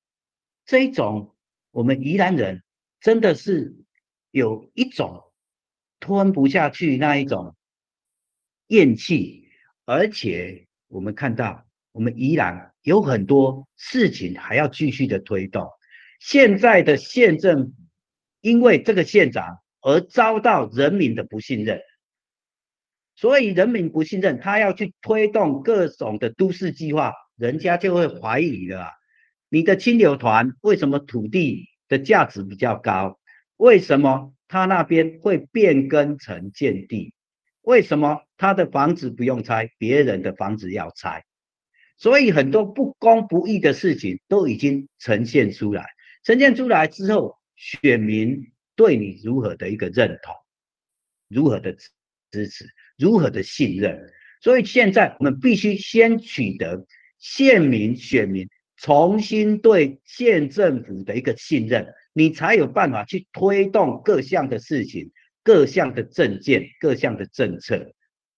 [0.64, 1.34] 这种
[1.72, 2.62] 我们宜兰人
[3.00, 3.76] 真的是
[4.30, 5.24] 有一种
[6.00, 7.54] 吞不下去那一种。
[8.68, 9.48] 厌弃，
[9.87, 15.66] 而且我们看到，我们依然有很多事情还要继续的推动。
[16.20, 17.72] 现在的县政府
[18.40, 21.80] 因为这个县长而遭到人民的不信任，
[23.16, 28.90] 所以人民不信任，他要去推动各种的都市计划，人家就会怀疑了。
[29.48, 33.18] 你的清流团为什么土地的价值比较高？
[33.56, 37.14] 为什么他那边会变更成建地？
[37.61, 41.24] 为什么他的房子不用拆，别人的房子要拆？
[41.98, 45.87] 所以很多不公不义的事情都已经呈现出来。
[46.24, 50.34] 呈现出来之后，选民对你如何的一个认同，
[51.28, 51.76] 如何的
[52.30, 54.12] 支持，如何的信任？
[54.40, 56.87] 所以现在我们必须先取得
[57.18, 65.12] 县民、选民重新对县政府的一个信任，你才有办法去推动各项的事情。
[65.44, 67.94] 各项的政见、各项的政策，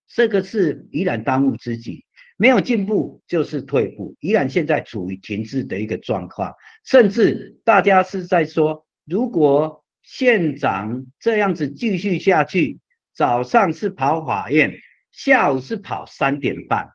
[0.07, 2.05] 这个是依然当务之急。
[2.37, 6.55] 没有进步就是退步，依然现在处于停滞的一个状况。
[6.85, 12.79] 甚至大家是在说，如果县长这样子继续下去，
[13.12, 14.73] 早上是跑法院，
[15.11, 16.90] 下午是跑三点半，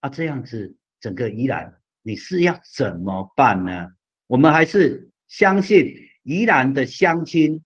[0.00, 3.88] 啊，这样子整个依然你是要怎么办呢？
[4.28, 5.94] 我们还是相信
[6.28, 7.62] 宜兰的乡亲。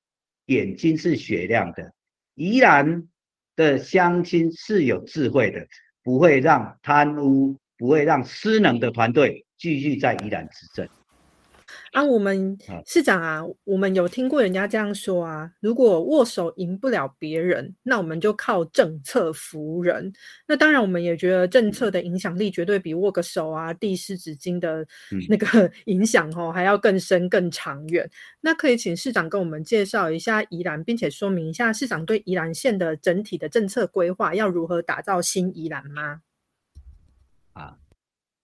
[0.46, 1.94] 眼睛是雪亮的，
[2.34, 3.08] 宜兰
[3.54, 5.66] 的乡亲是有智慧的，
[6.02, 10.88] 不会让贪污，不会让失能的团队继续在宜兰执政。
[11.92, 12.56] 啊，我们
[12.86, 20.12] 市长啊，我们有听过人家这样说啊，如果握手赢不了别人，那我们就靠政策服人。
[20.46, 24.86] 那当然，我们也觉得政策的影响力绝对比握个手啊、递湿纸巾的
[25.28, 28.10] 那个 影响哦还要更深、更长远。
[28.40, 36.22] 那可以请市长跟我们介绍一下宜兰，并且说明一下市长对宜兰县的整体的政策规划要如何打造新宜兰吗？
[37.52, 37.81] 啊。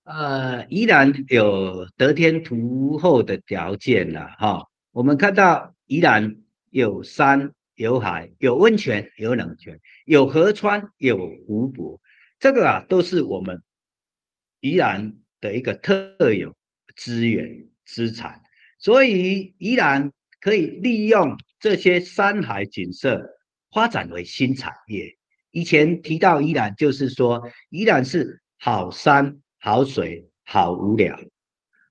[0.08, 4.64] 呃，宜兰有得天独厚的条件了哈。
[4.90, 6.34] 我们看到宜兰
[6.70, 12.00] 有山有海，有温泉有冷泉，有河川有湖泊，
[12.38, 13.62] 这个啊都是我们
[14.60, 16.56] 宜兰的一个特有
[16.96, 18.40] 资源资产。
[18.78, 23.28] 所以宜兰可以利用这些山海景色
[23.74, 25.18] 发展为新产业。
[25.50, 29.38] 以前提到宜兰，就是说宜兰是好山。
[29.60, 31.18] 好水好无聊，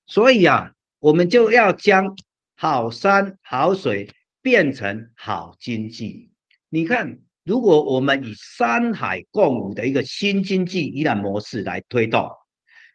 [0.06, 2.15] 所以啊，我们就要将
[2.56, 4.10] 好山好水
[4.41, 6.32] 变成好经济。
[6.69, 12.30] 你看，如果我们以山海共舞的一个新经济依然模式来推动，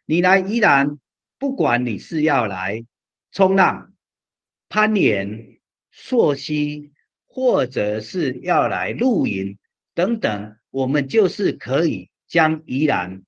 [0.05, 0.97] 你来依然
[1.37, 2.83] 不管你是要来
[3.31, 3.93] 冲浪、
[4.69, 5.59] 攀岩、
[5.91, 6.91] 溯溪，
[7.27, 9.57] 或者是要来露营
[9.93, 13.23] 等等，我们就是可以将宜兰。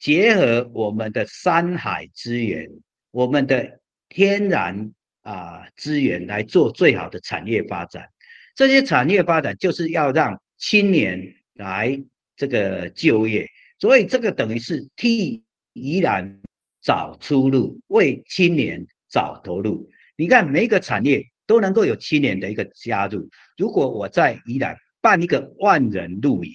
[0.00, 2.66] 结合我们的山海资源，
[3.10, 8.08] 我们的天然啊资源来做最好的产业发展。
[8.56, 12.02] 这些产业发展就是要让青年来
[12.34, 13.46] 这个就业，
[13.78, 16.40] 所以这个等于是替宜兰
[16.80, 19.90] 找出路，为青年找投入。
[20.16, 23.28] 你看每一个产业都能够有青年的一个加入。
[23.58, 26.54] 如果我在宜兰办一个万人露营。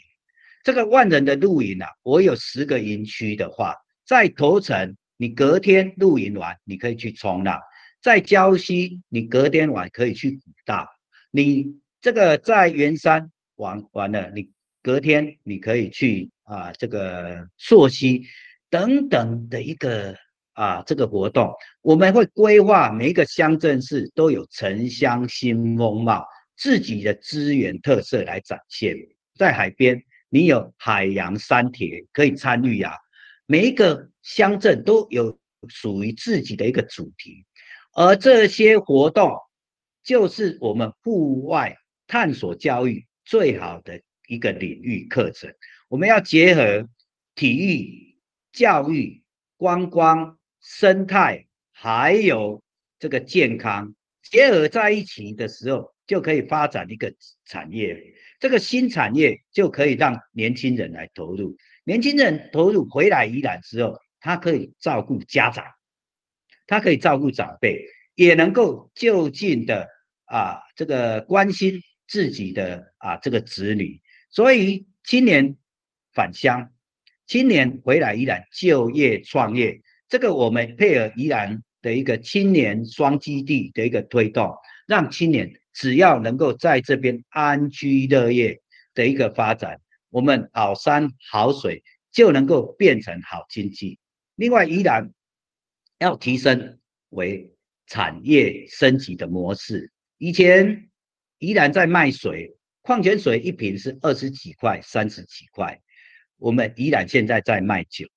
[0.66, 7.60] 这个万人的露营啊，我有十个营区的话，在头城，你隔天露营完，你可以去冲浪；
[8.02, 10.88] 在礁溪，你隔天晚可以去古道；
[11.30, 11.68] 你
[12.02, 14.50] 这个在圆山玩完了，你
[14.82, 18.24] 隔天你可以去啊这个溯溪
[18.72, 20.16] 等等的一个
[20.54, 21.54] 啊这个活动。
[21.84, 26.26] 我们会规划每一个乡镇市都有城乡新风貌，
[26.58, 28.96] 自己的资源特色来展现，
[29.36, 30.04] 在海边。
[30.30, 32.98] 你有海洋山铁可以参与呀，
[33.46, 37.46] 每一个乡镇都有属于自己的一个主题，
[37.94, 39.32] 而这些活动
[40.04, 45.54] 就是我们户外探索教育最好的一个领域课程。
[45.88, 46.88] 我们要结合
[47.36, 48.18] 体育、
[48.52, 49.24] 教育、
[49.58, 52.62] 观光、生态，还有
[53.00, 57.14] 这个健康结合在一起的时候，就可以发展一个
[57.46, 58.15] 产业。
[58.40, 65.66] 这个新产业就可以让年轻人来投入，年轻人投入回来宜兰之后，他可以照顾家长，
[66.68, 69.88] 他可以照顾长辈，也能够就近的
[70.26, 75.56] 啊这个关心自己的啊这个子女，所以青年
[76.14, 76.72] 返乡，
[77.26, 84.56] 青年回来宜兰就业创业，这个我们配合宜兰的一个青年双基地的一个推动，
[84.88, 85.54] 让青年。
[85.76, 88.62] 只要能够在这边安居乐业
[88.94, 91.84] 的一个发展，我们好山好水
[92.14, 94.00] 就能够变成好经济。
[94.36, 95.12] 另外，宜兰
[96.00, 97.54] 要提升为
[97.88, 99.92] 产业升级的模式。
[100.18, 100.90] 以前
[101.40, 105.82] 宜兰在卖水，矿泉水一瓶是二十几块、三十几块，
[106.38, 108.08] 我们宜兰现在在卖酒，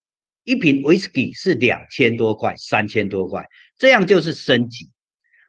[0.44, 3.44] 一瓶威士忌是两千多块、三千多块，
[3.77, 4.88] 这样就是升级。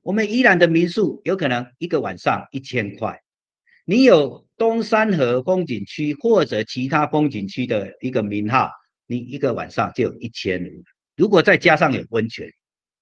[0.01, 3.21] 我们宜兰的民宿有可能一个晚上一千块，
[3.85, 8.71] 你有东山河风景区或者其他风景区的一个名号，
[9.07, 10.83] 你一个晚上就有一千五。
[11.17, 12.49] 如果再加上有温泉，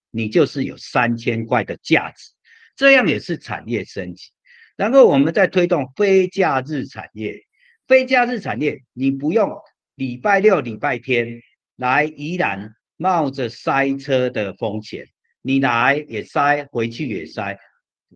[0.09, 2.31] 你就是有三千块的价值，
[2.75, 4.31] 这样也是产业升级。
[4.75, 7.39] 然后我们再推动非假日产业，
[7.87, 9.51] 非假日产业你不用
[9.95, 11.41] 礼拜六、礼拜天
[11.75, 15.07] 来宜兰冒着塞车的风险。
[15.47, 17.57] 你来也塞，回去也塞，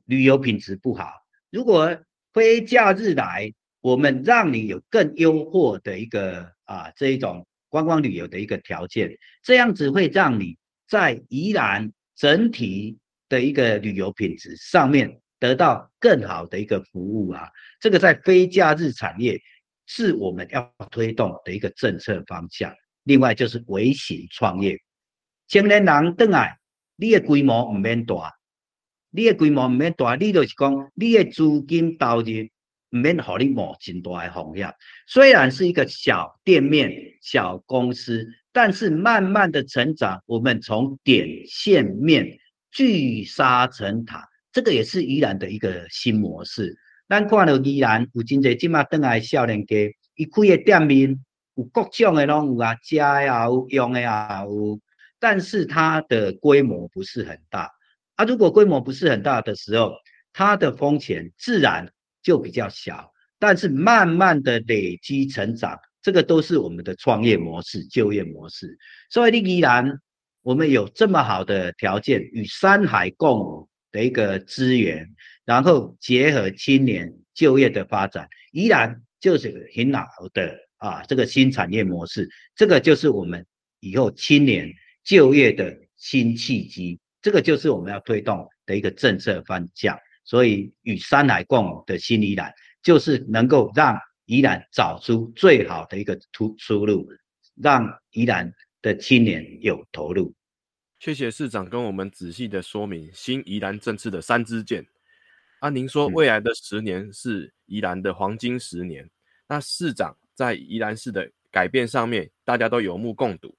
[0.04, 1.14] 旅游品质不好。
[1.50, 1.98] 如果
[2.34, 10.58] 非假日来，我们让你有更优渥的一个啊这一种观光旅游的一个条件，这样子会让你
[10.90, 12.98] 在宜兰整体
[13.30, 17.50] 的一个旅游品质上面得到更好的一个服务啊。
[17.80, 19.42] 这个在非假日产业
[19.86, 22.76] 是我们要推动的一个政策方向。
[23.04, 24.78] 另外就是微型创业，
[25.48, 26.58] 青年人邓矮。
[26.96, 28.34] 你的规模唔免大，
[29.10, 32.28] 你的规模唔免大，你就是讲你的资金投入
[32.92, 34.74] 唔免互你冒真大的风险。
[35.08, 42.38] 虽然是一个小店面、小公司，但是慢慢的成长，我们从点、线、面
[42.70, 46.78] 聚沙成塔，这个也是宜兰的一个新模式。
[47.08, 49.76] 咱看到宜兰有真侪即马倒来少年家，
[50.16, 51.18] 伊开的店面
[51.56, 54.80] 有各种的拢有啊，食的也有，用的也有，
[55.22, 57.72] 但是它的规模不是很大。
[58.16, 59.94] 啊，如果规模不是很大的时候，
[60.34, 61.90] 它的风险自然
[62.22, 63.14] 就比较小。
[63.40, 68.78] 但是慢慢的累积成长，这个都是我们的创业模式、就业模式。
[69.10, 69.98] 所以，依然
[70.42, 75.08] 我们有这么好的条件，与山海共舞的一个资源。
[75.44, 83.46] 然后结合青年就业的发展，依然就是很好的啊，这个新产业模式，这个就是我们
[83.80, 84.72] 以后青年
[85.04, 89.98] 就业的新契机，这个就是我们要推动的一个政策方向。
[90.24, 97.08] 所以与山海共舞的新宜兰，就是能够让宜兰找出最好的一个出出路，
[97.56, 100.34] 让宜兰的青年有投入。
[101.00, 104.86] 谢谢市长跟我们仔细的说明新宜兰政策的三支箭。
[105.60, 109.10] 啊，您说未来的十年是宜兰的黄金十年，
[109.48, 113.56] 那市长在宜兰市的改变上面，大家都有目共睹。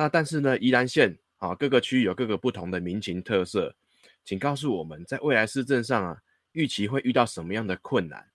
[0.00, 3.76] 那但是呢，宜兰县啊，各个区域有各个不同的民情特色，
[4.24, 6.16] 请告诉我们在未来市政上啊，
[6.52, 8.26] 预期会遇到什么样的困难？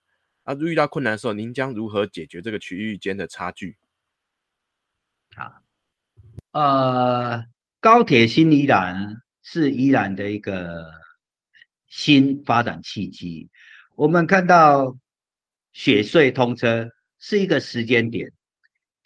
[0.44, 3.76] 啊，遇到困难的时候，您将如何解决这个区域间的差距？
[5.34, 5.60] 好，
[6.52, 7.44] 呃，
[7.80, 10.88] 高铁新宜兰是宜兰的一个。
[11.88, 13.48] 新发展契机，
[13.94, 14.98] 我们看到
[15.72, 16.90] 雪隧通车
[17.20, 18.30] 是一个时间点，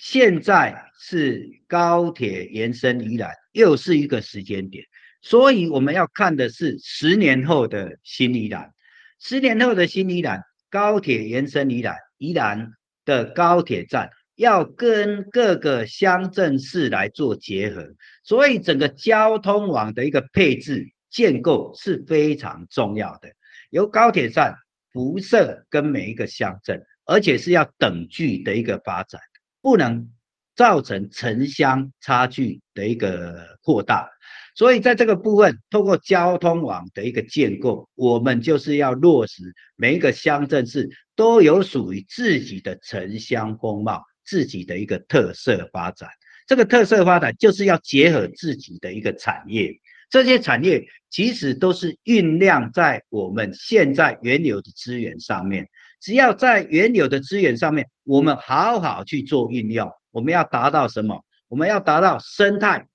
[0.01, 4.83] 现在是高铁延伸宜兰又是一个时间点，
[5.21, 8.73] 所以我们要看的是十年后的新宜兰，
[9.19, 12.73] 十年后的新宜兰高铁延伸宜兰，宜兰
[13.05, 17.87] 的高铁站要跟各个乡镇市来做结合，
[18.25, 20.89] 所以整个交通网的一个配置。
[21.11, 23.29] 建构是非常重要的，
[23.71, 24.55] 由高铁站
[24.93, 29.21] 辐射跟每一个乡镇，而且是要等距的一个发展，
[29.63, 30.11] 不能
[30.55, 34.09] 造成城乡差距的一个扩大。
[34.55, 39.43] 所以在这个部分，通过交通网的一个建构，我们就是要落实
[39.77, 46.11] 每一个乡镇市都有属于自己的城乡风貌，自己的一个特色发展。
[46.47, 49.73] 这个特色发展就是要结合自己的一个产业。
[50.11, 55.69] 这些产业其实都是酝酿在我们现在原有的资源上面，
[56.01, 61.25] 只要在原有的资源上面，我们好好去做运用，我们要达到什么？
[61.49, 62.89] 我们要达到生态、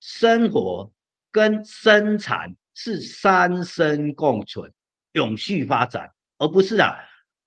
[0.00, 0.90] 生活
[1.30, 4.72] 跟生产是三生共存、
[5.12, 6.96] 永续发展，而不是啊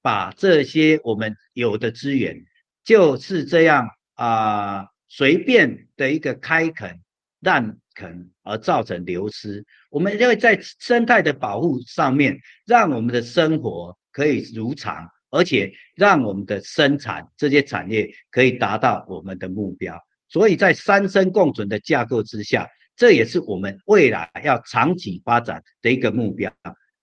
[0.01, 2.45] 把这些我们有的资源
[2.83, 6.99] 就是这样啊随便的一个开垦
[7.39, 19.99] 滥垦而造成流失，我们就会在生态的保护上面，让我们的生活可以如常，而且让我们的生产这些产业可以达到我们的目标。
[20.29, 26.49] 所以在三生共存的架构之下，这也是我们未来要长期发展的一个目标。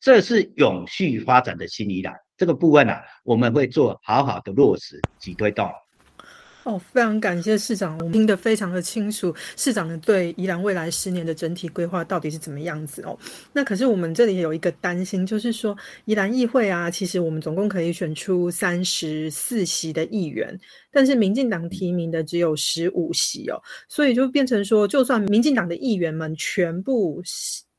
[0.01, 5.71] 这是永续发展的新宜兰这个部分呢，我们会做好好的落实及推动。
[6.65, 9.35] 哦，非常感谢市长，我们听得非常的清楚。
[9.57, 13.19] 市长呢对宜兰未来十年的整体规划到底是怎么样子哦？
[13.51, 20.55] 那可是我们这里有一个担心，就是说宜兰议会啊，其实我们总共可以选出三十四席的议员，
[20.93, 23.59] 但是民进党提名的只有十五席哦，
[23.89, 27.23] 所以就变成说，就算民进党的议员们全部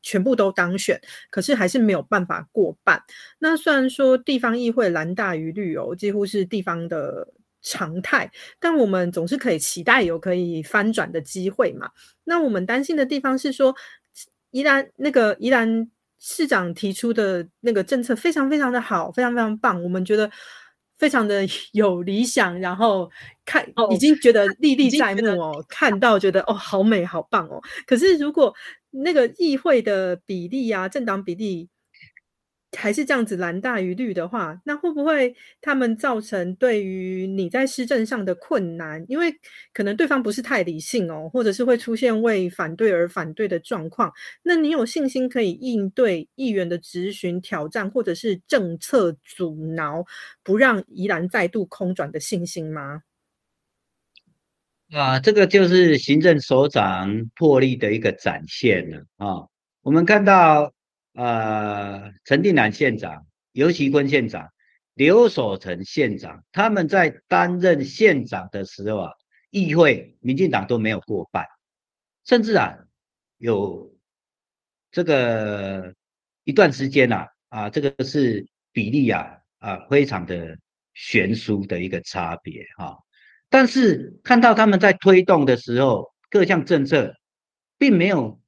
[0.02, 3.00] 全部都当选，可是还是没有办法过半。
[3.38, 7.28] 那虽然说地方议会蓝大于绿哦，几乎是地方的。
[7.62, 11.90] 常态，但我们总是可以期待有可以翻转的机会嘛？
[12.24, 13.76] 那我们担心的地方是说，
[14.52, 15.90] 宜兰那个宜兰
[16.20, 20.30] 市长提出的那个政策非常非常的好，非常非常棒，我们觉得
[20.98, 23.10] 非常的 有理想，然后
[23.46, 27.62] 看已经觉得历历在目哦，看到觉得哦好美好棒哦。
[27.86, 28.54] 可是如果
[28.90, 31.70] 那个议会的比例啊，政党比例。
[32.78, 39.04] 还是这样子蓝大于绿的话，那会不会他们造成对于你在施政上的困难？
[39.10, 39.34] 因为
[39.74, 44.10] 可能对方不是太理性哦，或者是会出现为反对而反对的状况。
[44.42, 50.06] 那你有信心可以应对议员的质询挑战，或者是政策阻挠，
[50.42, 53.02] 不让宜兰再度空转的信心吗？
[54.94, 59.48] 啊，这个就是行政首长魄力的一个展现了啊！
[59.82, 60.72] 我们看到。
[61.14, 64.50] 呃，陈定南县长、尤其坤县长、
[64.94, 69.12] 刘守成县长，他们在担任县长的时候啊，
[69.50, 71.46] 议会民进党都没有过半，
[72.26, 72.78] 甚至啊
[73.38, 73.94] 有
[74.92, 75.94] 这个
[76.44, 80.58] 一段时间呐，啊，这个是比例啊啊非常的
[80.94, 82.98] 悬殊的一个差别哈。
[83.50, 87.14] 但是看到他们在推动的时候，各项政策
[87.78, 88.41] 并没有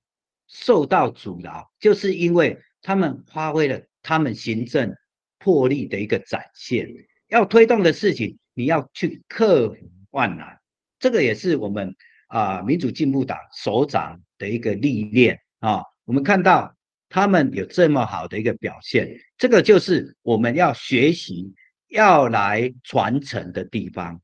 [0.53, 4.95] 受到阻挠，就是因为他们发挥了他们行政
[5.39, 6.87] 魄力的一个展现。
[7.27, 9.75] 要推动的事情，你要去克服
[10.11, 10.59] 万难，
[10.99, 11.95] 这个也是我们
[12.27, 15.81] 啊民主进步党首长的一个历练啊。
[16.05, 16.75] 我们看到
[17.09, 21.51] 他们有这么好的一个表现，这个就是我们要学习、
[21.89, 24.21] 要来传承的地方。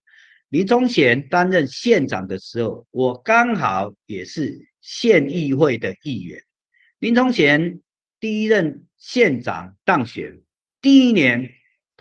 [0.49, 6.41] 林宗贤担任县长的时候，我刚好也是县议会的议员。
[6.97, 7.81] 林宗贤
[8.19, 10.41] 第一任县长当选
[10.81, 11.51] 第一年。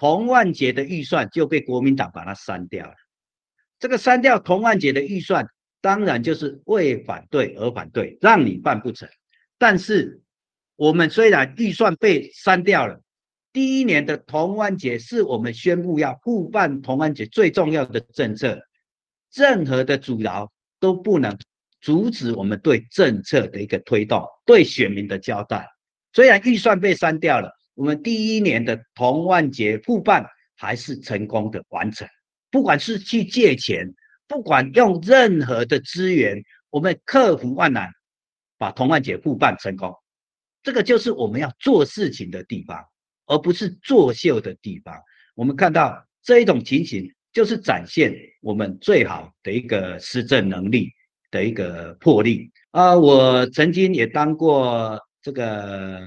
[0.00, 2.94] 童万杰的预算就被国民党把它删掉了。
[3.80, 5.44] 这个删掉童万杰的预算，
[5.80, 9.08] 当然就是为反对而反对，让你办不成。
[9.58, 10.22] 但是
[10.76, 13.02] 我们虽然预算被删掉了，
[13.52, 18.56] 第一年的同安节是我们宣布要复办同安节最重要的政策，
[19.34, 21.36] 任何的阻挠都不能
[21.80, 25.66] 阻止我们对政策的一个推动，对选民的交代。
[26.12, 27.50] 虽然预算被删掉了。
[27.74, 30.26] 我们第一年的同万节复办
[30.56, 32.08] 还是成功的完成，
[32.50, 33.86] 不管是去借钱，
[34.26, 37.88] 不管用任何的资源，我们克服万难，
[38.56, 39.94] 把同万节复办成功。
[40.64, 42.84] 这个就是我们要做事情的地方，
[43.26, 44.92] 而不是作秀的地方。
[45.36, 50.90] 我们看到这一种情形，就是展现我们最好的一个施政能力
[51.30, 52.96] 的一个魄力啊！
[52.96, 56.00] 我曾经也当过这个。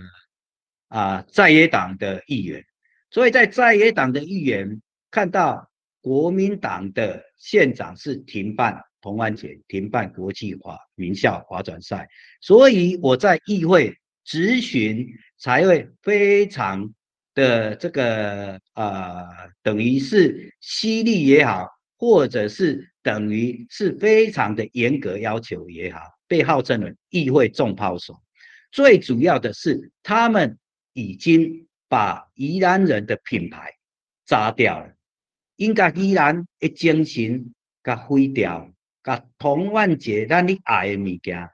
[0.94, 2.66] 啊，在野党的议员，
[3.12, 12.10] 所以在在野党的议员看到国民党的县长是停办同安节、停办国际化名校划转赛，
[12.42, 15.08] 所以我在议会质询
[15.38, 16.94] 才会非常
[17.34, 19.30] 的这个啊，
[19.64, 28.22] 等于是犀利也好，或者是等于是非常的严格要求也好，被号称为议会重炮手。
[28.72, 30.58] 最主要的是他们。
[30.94, 33.76] 已经把宜兰人的品牌
[34.26, 34.94] 砸掉了，
[35.56, 38.70] 应该宜兰的精神甲毁掉，
[39.02, 41.50] 甲同万节咱你爱的物件，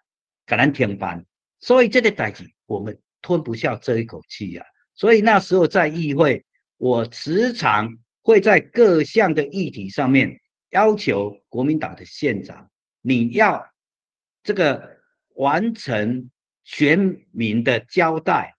[0.47, 1.23] 甲咱停办，
[1.59, 4.65] 所以这个代志我们吞不下这一口气呀。
[4.95, 6.43] 所以那时候在议会，
[6.77, 10.41] 我时常会在各项的议题上面
[10.77, 12.69] 要求国民党的县长，
[13.01, 13.67] 你要
[14.43, 14.99] 这个
[15.33, 16.29] 完成
[16.63, 18.55] 全民的交代。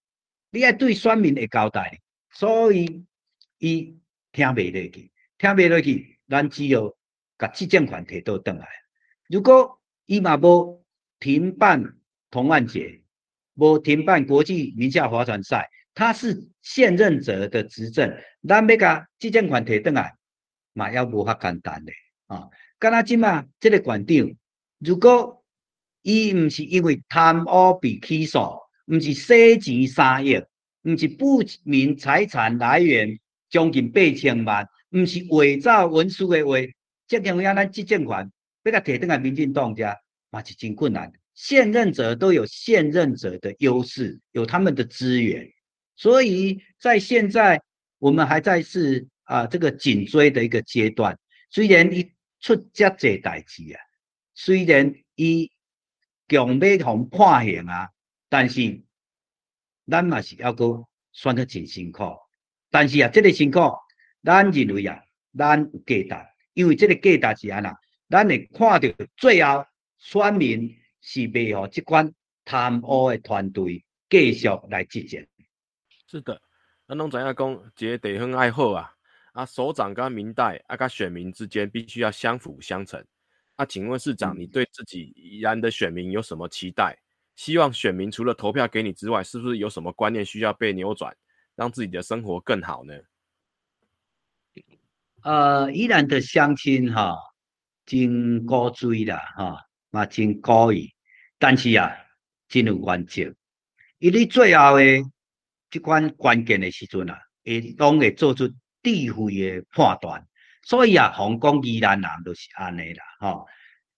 [0.50, 2.00] 你要对选民的交代，
[2.32, 3.06] 所以
[3.58, 4.00] 伊
[4.32, 6.98] 听袂落去，听袂落去，咱只有
[7.38, 8.66] 甲执政权摕倒转来。
[9.28, 10.84] 如果伊嘛无
[11.20, 11.98] 停办
[12.32, 13.00] 同案节，
[13.54, 18.12] 无停办国际名校划船赛，他是现任者的执政，
[18.48, 20.16] 咱要甲执政权摕倒来，
[20.72, 21.92] 嘛要无法简单的
[22.28, 22.48] 啊。
[22.78, 24.34] 干那即嘛，这个馆长，
[24.78, 25.44] 如果
[26.02, 28.38] 伊毋是因为贪污被起诉。
[28.90, 30.42] 毋是洗钱三亿，
[30.82, 33.18] 毋是不明财产来源
[33.50, 36.56] 将近八千万，毋是伪造文书的话，
[37.06, 38.32] 这样样咱执政权
[38.64, 39.94] 要甲摕倒来民进党家，
[40.30, 41.12] 嘛是真困难。
[41.34, 45.46] 现任者都有现任者的优势，有他们的资源，
[45.94, 47.60] 所以在现在
[47.98, 51.18] 我们还在是啊这个紧追的一个阶段。
[51.50, 52.10] 虽然伊
[52.40, 53.80] 出遮济代志啊，
[54.34, 55.50] 虽然伊
[56.28, 57.90] 强要互判刑啊。
[58.30, 58.82] 但是，
[59.90, 62.14] 咱嘛是要阁选得真辛苦。
[62.70, 63.58] 但是啊，这个辛苦，
[64.22, 65.02] 咱认为啊，
[65.34, 67.74] 咱有价值，因为这个价值是安那，
[68.10, 69.64] 咱会看到最后
[69.96, 72.12] 选民是袂互这款
[72.44, 75.26] 贪污的团队继续来执政。
[76.06, 76.42] 是的，
[76.86, 78.94] 咱拢知影讲，一个地方爱好啊，
[79.38, 83.00] 啊，首长跟民代啊，跟选民之间必须要相辅相成。
[83.56, 86.98] 那请问市长，你对自己宜兰的选民有什么期待？
[87.36, 91.16] 希望选民除了投票给你之外，是不是有什么观念需要被扭转，
[91.54, 92.94] 让自己的生活更好呢？
[95.22, 97.16] 呃，依然的乡亲哈，
[97.86, 100.92] 真高追啦哈，嘛真高义，
[101.38, 101.96] 但是啊，
[102.48, 103.32] 真有原则。
[103.98, 105.00] 伊咧最后诶，
[105.70, 108.52] 即款关键的时阵啊，会拢会做出
[109.06, 110.26] 智慧的判断。
[110.62, 113.44] 所以啊，红光依然人都是安尼啦哈。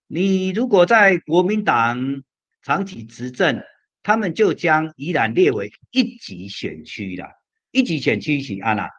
[0.07, 2.23] 你如果在国民党，
[2.61, 3.61] 长期执政，
[4.03, 7.27] 他们就将宜兰列为一级选区了。
[7.71, 8.89] 一级选区是安那？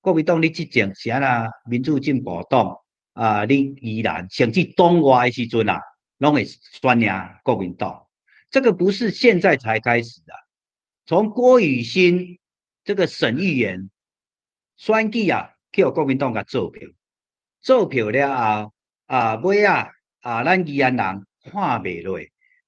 [0.00, 1.50] 国民党你执政是安那？
[1.68, 2.76] 民主进步党
[3.12, 5.80] 啊，你宜兰甚至东外的时阵啊，
[6.18, 7.12] 拢会选赢
[7.42, 8.06] 国民党。
[8.50, 10.32] 这个不是现在才开始的，
[11.06, 12.38] 从郭雨新
[12.82, 13.90] 这个省议员
[14.80, 16.88] 选举啊，叫国民党甲做票，
[17.60, 18.72] 做票了后
[19.04, 22.18] 啊，尾啊啊，咱宜安人看袂落，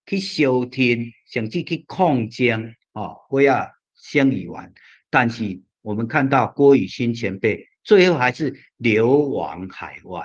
[0.04, 4.74] 去收听，甚至去抗争，哦，尾啊省议员，
[5.08, 10.22] 但是我们看到郭雨新前辈最后还是流亡海外。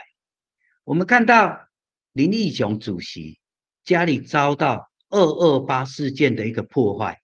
[0.83, 1.69] 我们看到
[2.11, 3.39] 林立雄主席
[3.85, 4.91] 家里遭到。
[5.09, 7.21] 二二八事件的一个破坏，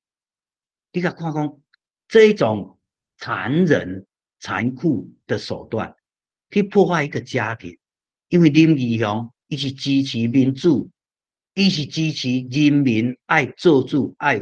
[0.94, 1.52] 你看，看看
[2.08, 2.80] 这一种
[3.18, 4.08] 残忍、
[4.44, 5.96] 残酷的手段，
[6.52, 7.78] 去破坏一个家庭。
[8.28, 10.92] 因为林义雄一是支持民主，
[11.54, 14.38] 一是支持人民爱做主、爱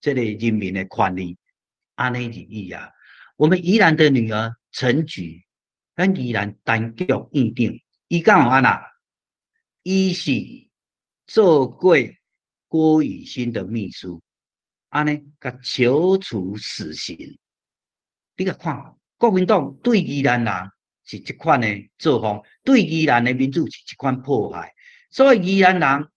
[0.00, 1.36] 这个人民的权利。
[1.96, 2.88] 安尼而已啊。
[3.36, 5.44] 我们宜兰的女儿陈菊，
[5.94, 8.82] 跟宜兰单局议定，伊讲安那，
[9.82, 10.32] 伊是
[11.26, 11.94] 做过。
[12.70, 14.22] 郭雨欣的秘书，
[14.90, 17.16] 安尼甲求处死刑。
[18.36, 20.54] 你甲看，国民党对宜兰人
[21.04, 24.72] 是这款的作风，对宜兰的民主是一款迫害。
[25.10, 26.08] 所以宜兰人，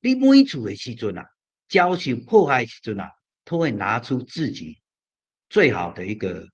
[0.00, 1.26] 你每次的时阵啊，
[1.68, 3.10] 遭受迫害时阵啊，
[3.44, 4.82] 都会拿出自己
[5.48, 6.46] 最好的一个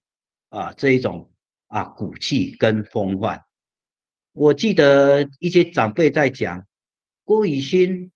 [0.51, 1.33] 啊这一种
[1.67, 3.43] 啊骨气跟风范。
[4.33, 6.65] 我记得一些长辈在讲
[7.25, 8.13] 郭雨欣。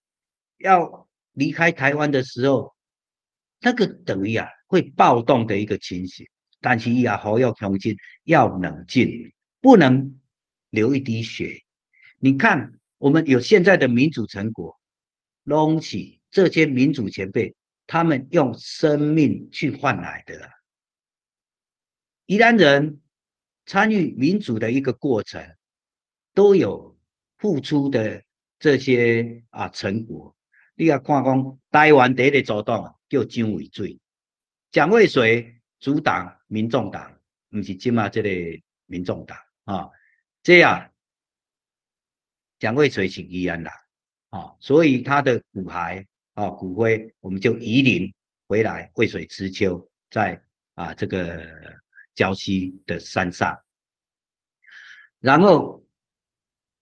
[0.62, 2.74] 要离开台湾的时候，
[3.60, 6.28] 那个等于啊会暴动的一个情形，
[6.60, 10.20] 但是也好要平静，要冷静，不能
[10.70, 11.62] 流一滴血。
[12.18, 14.78] 你看，我们有现在的民主成果，
[15.44, 17.54] 隆起这些民主前辈，
[17.86, 20.50] 他们用生命去换来的。
[22.26, 23.00] 一般人
[23.66, 25.42] 参与民主的一个过程，
[26.34, 26.98] 都有
[27.38, 28.22] 付出的
[28.58, 30.36] 这些啊成果。
[30.74, 33.98] 你啊看讲，台湾第一个主党叫蒋渭水，
[34.70, 37.16] 蒋渭水主党民众党，
[37.52, 38.28] 毋是即嘛这个
[38.86, 39.88] 民众党啊。
[40.42, 40.90] 这样，
[42.58, 43.72] 蒋渭水是宜安人
[44.30, 48.12] 啊，所以他的骨骸啊骨灰，我们就移灵
[48.48, 50.42] 回来渭水之丘，在
[50.74, 51.46] 啊这个
[52.16, 53.56] 礁溪的山上。
[55.20, 55.86] 然后，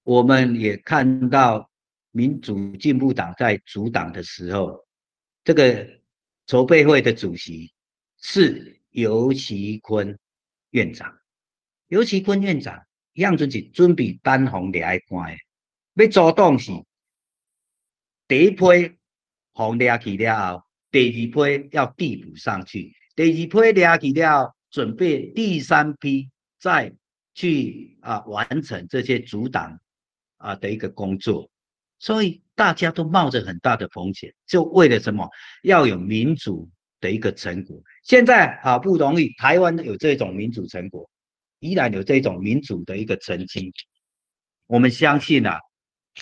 [0.02, 1.68] 我们也看到。
[2.10, 4.88] 民主进步党在主党的时候，
[5.44, 5.86] 这个
[6.46, 7.72] 筹备会的主席
[8.16, 10.18] 是尤其坤
[10.70, 11.16] 院长。
[11.86, 12.82] 尤其坤院长
[13.14, 15.36] 样子是准备单红掠爱关
[15.94, 16.72] 的，要主动是
[18.26, 18.62] 第一批
[19.52, 26.28] 红掠去了后，第二批要递补上去，第二批掠去了，准备第三批
[26.58, 26.92] 再
[27.34, 29.80] 去啊完成这些阻挡
[30.36, 31.50] 啊的一个工作。
[31.98, 35.28] 所以大家都冒着很大的风险，就为了什么？
[35.62, 36.70] 要有民主
[37.00, 37.82] 的一个成果。
[38.02, 41.08] 现在好不容易台湾有这种民主成果，
[41.60, 43.72] 依然有这种民主的一个成绩。
[44.66, 45.60] 我们相信啊，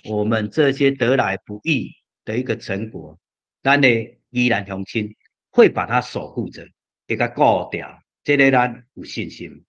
[0.05, 1.91] 我们这些得来不易
[2.25, 3.19] 的一个成果，
[3.63, 3.89] 咱的
[4.31, 5.15] 依然雄亲
[5.51, 6.67] 会把它守护着，
[7.07, 9.65] 给它固掉，这个咱有信心。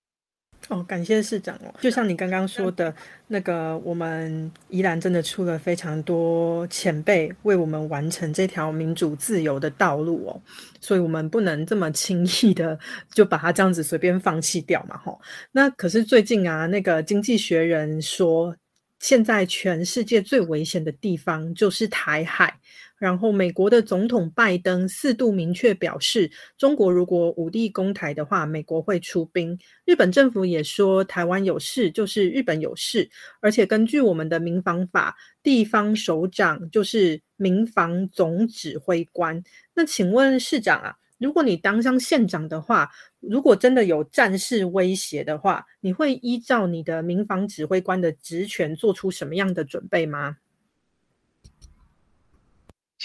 [0.70, 1.74] 哦，感谢市长哦。
[1.80, 2.94] 就像你刚刚说的
[3.28, 10.42] 那个，我们宜兰真的出了非常多前辈为我们完成这条民主自由的道路哦，
[10.82, 12.78] 所以我们不能这么轻易的
[13.14, 15.22] 就把它这样子随便放弃掉嘛，吼。
[15.52, 18.56] 那可是最近啊，那个经济学人说，
[19.00, 22.60] 现在全世界最危险的地方就是台海。
[22.98, 29.58] 然后，美国的总统拜登四度明确表示，中国如果武力攻台的话，美国会出兵。
[29.86, 33.08] 日本政府也说，台湾有事就是日本有事。
[33.40, 39.44] 而且，根据我们的民防法，地方首长就是民防总指挥官。
[39.76, 42.90] 那请问市长啊，如果你当上县长的话，
[43.20, 50.38] 如果真的有战事威胁的话，你会依照你的民防指挥官的职权做出什么样的准备吗？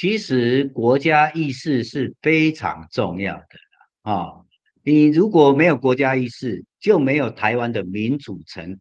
[0.03, 3.47] 其实国家意识是非常重要的
[4.03, 4.33] 啊！
[4.83, 8.81] 你如果没有国家意识，就没有台湾的民主成。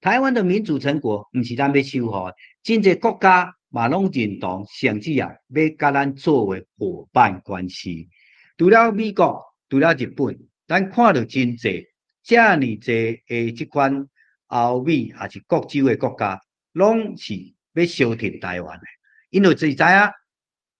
[0.00, 2.32] 台湾的民主成果不是咱要修复，
[2.64, 8.08] 真济国家马拢认同，甚至啊要甲咱作为伙伴关系。
[8.56, 9.40] 除了美国，
[9.70, 10.36] 除了日本，
[10.66, 11.86] 咱看到真济
[12.24, 14.08] 这尔济诶，即款
[14.48, 16.40] 欧美还是国洲的国家，
[16.72, 17.34] 拢是
[17.74, 18.84] 要消停台湾的，
[19.30, 20.17] 因为自知影。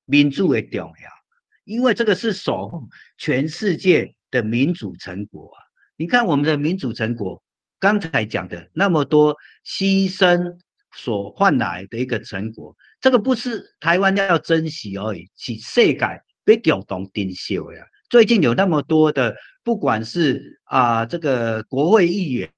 [0.09, 1.11] 民主的重要，
[1.65, 2.89] 因为这个是守护
[3.19, 5.61] 全世界的民主成果啊！
[5.99, 7.43] 你看我们的民主成果，
[7.79, 9.37] 刚才讲的那么多
[9.67, 10.57] 牺牲
[10.97, 17.87] 所换来的一个成果，这个不是台湾要珍惜而已，是世界被共同珍惜呀。
[18.09, 22.51] 最近有那么多的，不管是啊这个国会议员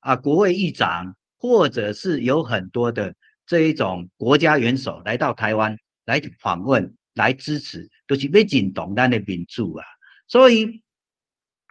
[0.00, 3.14] 啊、国会议长，或者是有很多的
[3.46, 9.84] 这一种国家元首来到台湾来访问、来支持，都是要认同咱的民主啊。
[10.26, 10.82] 所以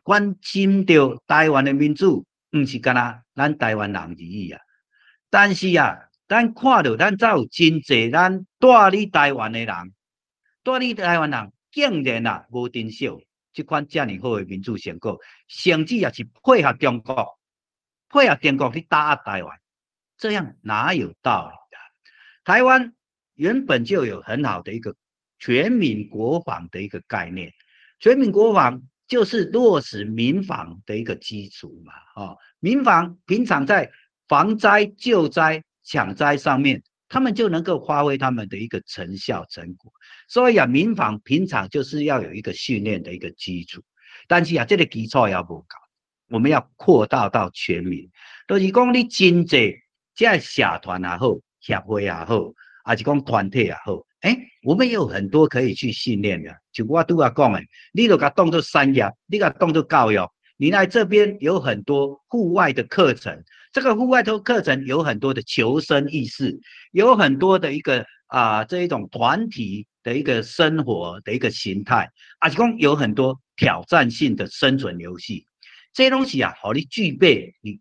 [0.03, 4.59] 关心到台湾的民主，唔是干那咱台湾人而已啊。
[5.29, 9.93] 但是啊，咱看到咱有真济咱住伫台湾的人，
[10.63, 13.09] 住伫台湾人竟然啊无珍惜
[13.53, 17.39] 这款这样好的民主成果，甚至也是配合中国，
[18.09, 19.59] 配合中国去打压台湾，
[20.17, 21.77] 这样哪有道理的？
[22.43, 22.93] 台湾
[23.36, 24.95] 原本就有很好的一个
[25.39, 27.51] 全民国防的一个概念，
[27.99, 33.91] 全民国防就是落实民防的一个基础嘛，哦，民防平常在。
[34.29, 39.91] 防灾、救灾、抢灾上面，他们就能够发挥他们的一个成效成果。
[40.29, 43.84] 所以啊，民防平常就是要有一个训练的一个基础。
[44.25, 45.77] 但是啊，这个基础要不搞，
[46.29, 48.09] 我们要扩大到全民。
[48.47, 49.75] 都是讲你经济，
[50.15, 52.53] 在社团也好，协会也好，
[52.84, 56.53] 还是讲团体也好，哎，我们有很多可以去训练的。
[56.71, 57.61] 就我都要讲的，
[57.93, 60.17] 你都甲当做产业，你甲当做教育，
[60.57, 63.43] 你来这边有很多户外的课程。
[63.71, 66.59] 这个户外头课程有很多的求生意识，
[66.91, 72.09] 有很多的一个啊这一种团体的一个生活的一个形态，
[72.39, 75.47] 啊，是讲有很多挑战性的生存游戏，
[75.93, 77.79] 这些东西啊，好你具备你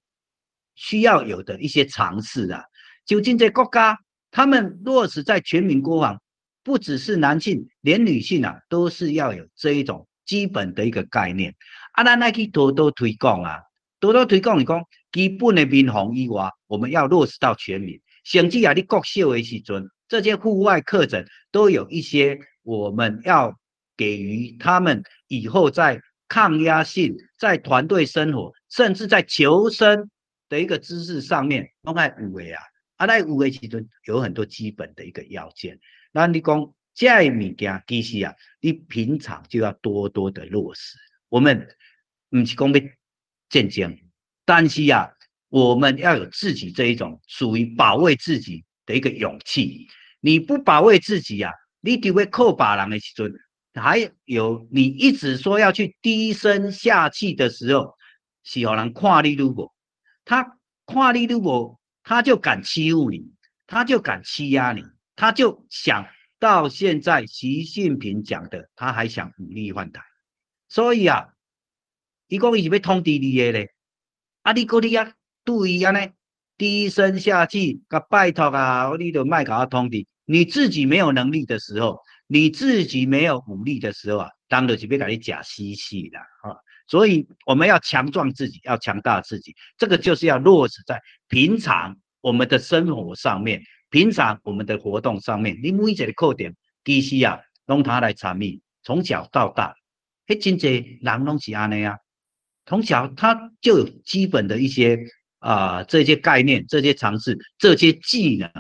[0.75, 2.65] 需要有的一些尝试啊。
[3.05, 3.99] 究竟这国家
[4.33, 6.21] 他们落实在全民国防，
[6.65, 11.55] 不只是男性，连女性啊都是要有这一种基本的一个概念。
[11.93, 13.61] 啊，咱来去多多推广啊，
[14.01, 14.83] 多多推广你讲。
[15.13, 18.01] 基本的民防以外，我们要落实到全民。
[18.25, 23.55] 甚至啊，你国小的时阵，这些户外课程都有一些，我们要
[23.95, 30.09] 给予他们以后在抗压性、在团队生活，甚至在求生
[30.49, 32.63] 的一个知识上面，拢爱有的啊。
[33.03, 35.77] 啊，在有的时阵有很多基本的一个要件。
[36.13, 40.97] 那你讲这物件，其实啊，你平常就要多多的落实。
[41.29, 41.67] 我们
[42.31, 42.81] 唔是讲要
[43.49, 43.99] 战争。
[44.45, 45.13] 但是呀，
[45.49, 49.89] 我们要有自己这一种属于保卫自己的一个勇气。
[50.21, 51.51] 你不保卫自己呀，
[51.81, 53.35] 你就会扣把人的时阵，
[53.75, 57.97] 还有你一直说要去低声下气的时候，
[58.45, 59.75] 是有人看你如果
[60.25, 63.33] 他看你如果他就敢欺负你，
[63.67, 64.83] 他就敢欺压你，
[65.17, 66.07] 他就想
[66.39, 70.03] 到现在习近平讲的，他还想武力换台。
[70.69, 71.29] 所以啊，
[72.29, 73.75] 一共伊是要通知你的咧。
[74.43, 74.53] 啊！
[74.53, 75.13] 你讲你啊，
[75.45, 76.13] 对伊安尼
[76.59, 80.05] 低声下气，甲拜托啊，你都卖甲我通知。
[80.25, 86.57] 你自己没有能力的时候，你自己没有武力的时候啊，当然是别甲你假嬉戏的啊。
[86.87, 95.59] 所以我们要强壮自己，要强大自己，这个就是要落实在平常我们的生活上面，平常我们的活动上面。
[95.63, 96.55] 你每一个课点，
[96.85, 99.75] 其实啊，拢他来参与，从小到大，
[100.27, 101.99] 迄真济人拢是安尼啊。
[102.65, 104.99] 从小他就有基本的一些
[105.41, 108.51] 啊这些概念、这些常识、这些技能，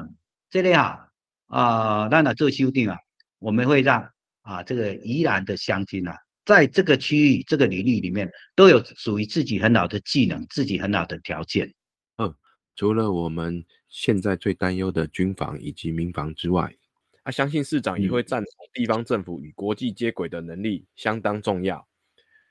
[0.51, 1.07] 这里啊
[1.47, 2.99] 啊，当然做修订啊，
[3.39, 4.11] 我们会让
[4.41, 11.72] 啊这个宜兰的乡亲啊，在这个区域、这个领域里面都有属于自己很好的技能、自己很好的条件。
[12.18, 12.34] 嗯，
[12.74, 16.74] 除了我们现在最担忧的军防以及民防之外，
[17.22, 21.86] 啊，相信市长也会赞同地方政府与国际接轨的能力相当重要。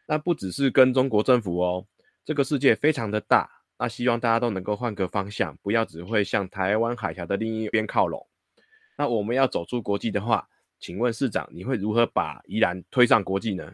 [0.07, 1.85] 那不只是跟中国政府哦，
[2.23, 8.25] 这个世界非常的大，那希望大家都能够换个方向，不要只会向台湾海峡的另一边靠拢。
[8.97, 10.47] 那我们要走出国际的话，
[10.81, 13.71] 请问市长，你会如何把宜兰推上国际呢？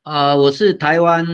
[0.00, 1.24] 啊，我是台湾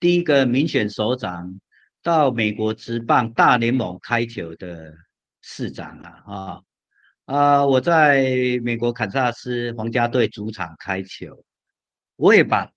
[0.00, 1.60] 第一个民选首长
[2.02, 4.94] 到美国职棒大联盟开球的
[5.42, 6.62] 市长啊啊
[7.26, 7.66] 啊！
[7.66, 11.44] 我在美国堪萨斯皇家队主场开球。
[12.16, 12.72] 我也把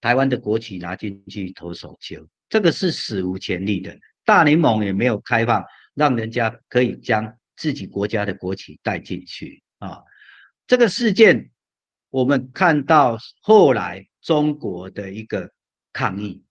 [0.00, 3.94] 台湾的国旗拿进去投手球，这个是史无前例的。
[4.24, 5.62] 大联盟也没有开放，
[5.92, 10.02] 让人家可以将自己国家的国旗带进去啊。
[10.66, 11.50] 这个事件，
[12.10, 15.50] 我们看到后来中国的一个
[15.92, 16.42] 抗议，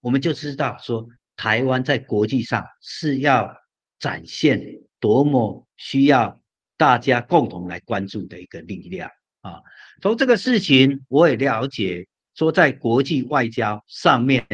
[0.00, 3.50] 我们就知道说，台湾在国际上是要
[3.98, 4.62] 展现
[5.00, 6.38] 多么需要
[6.76, 9.62] 大家共同来关注的一个力量啊。
[10.02, 14.46] 从这个事情，我也了解，说在国际外交上面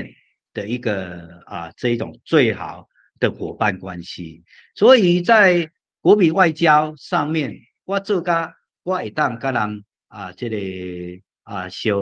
[0.55, 2.88] 的一个啊这一种最好
[3.18, 4.44] 的伙伴关系。
[4.76, 5.68] 所以在
[6.00, 7.53] 国民外交上面，
[7.84, 8.53] 我做个
[8.85, 10.57] 我会当跟人啊，这个
[11.45, 11.97] 啊小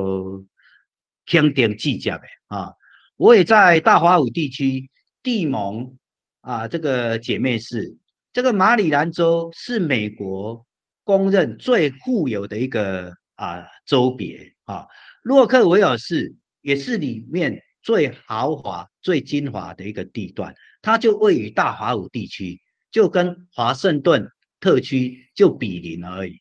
[1.27, 2.73] 肯定计较的啊。
[3.17, 4.91] 我也在大华五地区
[5.23, 5.99] 地盟
[6.41, 7.97] 啊这个姐妹市，
[8.33, 10.67] 这个马里兰州是美国
[11.05, 14.87] 公认最富有的一个啊州别啊，
[15.23, 22.59] 洛克维尔市也是里面最豪华、最精华的一个地段，它就位于大华五地区，
[22.91, 24.27] 就跟华盛顿
[24.61, 26.41] 特区就比邻而已。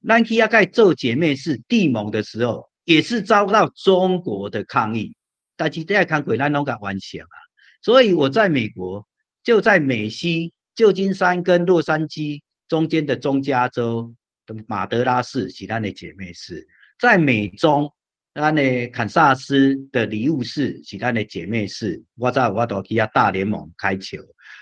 [0.00, 5.16] 南基亚盖做姐妹市地盟的时候，也是遭到中国的抗议。
[5.56, 7.36] 但是在看鬼南龙港完成啊，
[7.80, 9.06] 所以我在美国
[9.42, 16.68] 就在美西旧金山跟洛杉矶中间的中加州的马德拉市是咱的姐妹市，
[17.00, 17.90] 在美中
[18.34, 24.18] 咱的堪萨斯的礼物市是咱的姐妹市，我在我都去啊大联盟开球，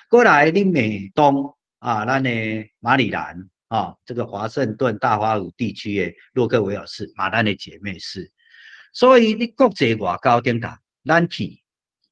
[0.08, 2.30] 过来你美东啊，咱的
[2.78, 3.50] 马里兰。
[3.74, 8.30] 啊，这个华盛顿大华五地区的洛克维尔市，马丹的姐妹市，
[8.92, 10.68] 所以你国际外交顶头。
[11.04, 11.60] 咱去，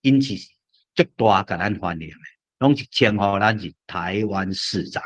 [0.00, 0.34] 因是
[0.92, 2.14] 最大甲咱欢迎的，
[2.58, 5.00] 拢是称呼咱是台湾市长。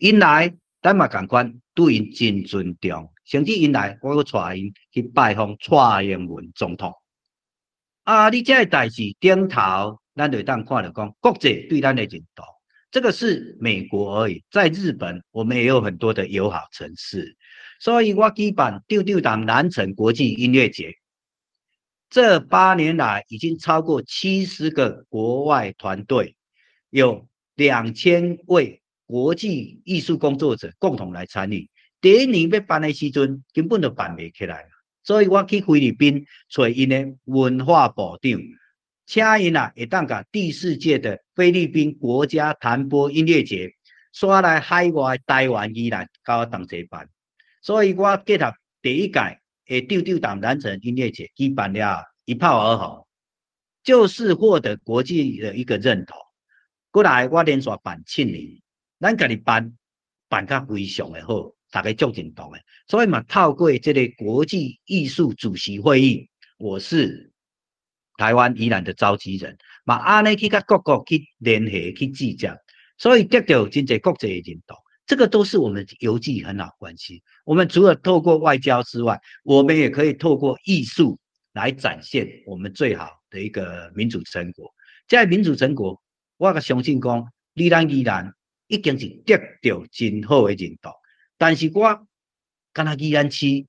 [0.00, 6.94] 因来，咱嘛共款对因真尊重，甚至因来，我阁带因去拜访蔡英文总统。
[8.04, 12.46] 啊，你这代志顶头，咱就当看着讲，国际对咱的认同，
[12.90, 14.42] 这个是美国而已。
[14.50, 17.36] 在日本，我们也有很多的友好城市，
[17.80, 20.94] 所以我举办丢丢党南城国际音乐节。
[22.10, 26.36] 这八年来，已经超过七十个国外团队，
[26.88, 31.68] 有两千位国际艺术工作者共同来参与。
[32.00, 34.64] 第一年要办的时阵，根本就办不起来
[35.02, 38.40] 所以我去菲律宾找因的文化部长，
[39.04, 43.72] 请因啊，会当甲第四届的菲律宾国家弹拨音乐节，
[44.12, 47.08] 刷来海外台湾依然搞当这办。
[47.62, 49.38] 所以我结合第一届。
[49.68, 53.06] 诶，丢丢党南城音乐节举办了，一炮而红，
[53.84, 56.16] 就是获得国际的一个认同。
[56.90, 58.60] 过来我连续办七年，
[58.98, 59.76] 咱家己办
[60.28, 62.58] 办甲非常的好，大家足认同的。
[62.88, 67.30] 所以嘛，透过这个国际艺术主席会议，我是
[68.16, 69.58] 台湾宜兰的召集人，
[69.88, 72.54] 嘛安尼去甲各国去联系去计较，
[72.98, 74.76] 所以得到真济国际的认同。
[75.06, 77.22] 这个都是我们游记很好关系。
[77.46, 81.18] 我们除了透过外交之外，我们也可以透过艺术
[81.54, 84.70] 来展现我们最好的一个民主成果。
[85.06, 86.02] 在民主成果，
[86.36, 88.34] 我个相信讲，你咱依然
[88.66, 90.92] 已经是得到真好的认同。
[91.38, 92.06] 但是我
[92.74, 93.66] 跟他依然区，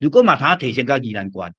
[0.00, 1.54] 如果把它提升到依然关，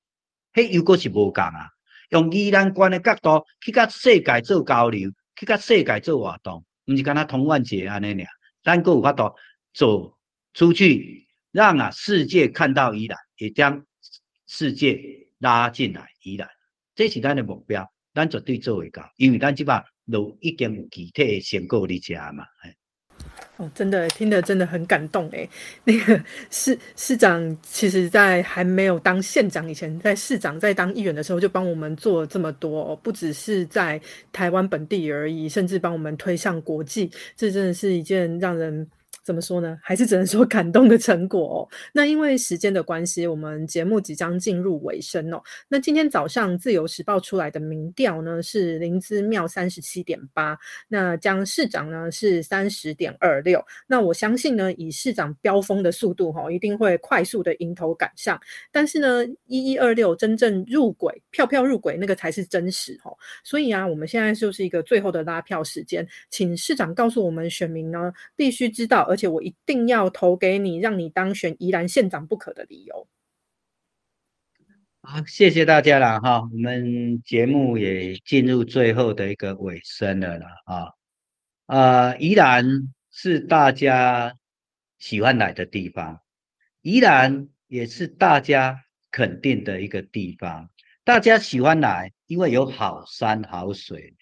[0.52, 1.70] 迄又果是无共啊。
[2.14, 8.28] 用依然关的角度去甲世界做交流，去甲世界做活动，毋是跟他同万节安尼尔。
[8.62, 9.34] 咱个有法度
[9.74, 10.16] 走
[10.54, 13.84] 出去，让啊世界看到宜兰，也将
[14.46, 16.48] 世界拉进来宜兰，
[16.94, 22.46] 这是咱的目标，咱绝对做会到，因为咱即把都已经有具体的成果伫遮嘛。
[23.56, 25.48] 哦，真的听得真的很感动哎。
[25.84, 26.20] 那个
[26.50, 34.00] 市市长，其实在还没有当县长以前，在市长在当议员的时候，就帮我们做了这么多，哦不只是在
[34.32, 37.10] 台湾本地而已，甚至帮我们推向国际。
[37.36, 38.86] 这真的是一件让人。
[39.24, 39.78] 怎么说呢？
[39.82, 41.68] 还是只能说 感动的成果哦。
[41.94, 45.42] 那因为时间的关系，我们节目即将进入尾声哦。
[45.66, 50.58] 那今天早上自由时报出来的民调呢是林兹妙三十七点八，
[50.88, 53.64] 那江市长呢是三十点二六。
[53.86, 58.38] 那我相信呢，以市长飙风的速度哈，一定会快速的迎头赶上。
[58.70, 63.10] 但是呢，一一二六真正入轨，票票入轨那个才是真实哈。
[63.42, 69.13] 所以啊，我们现在就是一个最后的拉票时间，请市长告诉我们选民呢，必须知道。
[69.14, 73.06] 而且我一定要投给你，让你当选宜兰县长不可的理由。
[75.02, 80.88] 好，谢谢大家了哈，我们节目也进入最后的一个尾声了啦啊
[81.66, 84.34] 呃，宜兰是大家
[84.98, 86.20] 喜欢来的地方，
[86.82, 90.68] 宜兰也是大家肯定的一个地方，
[91.04, 94.16] 大家喜欢来，因为有好山好水，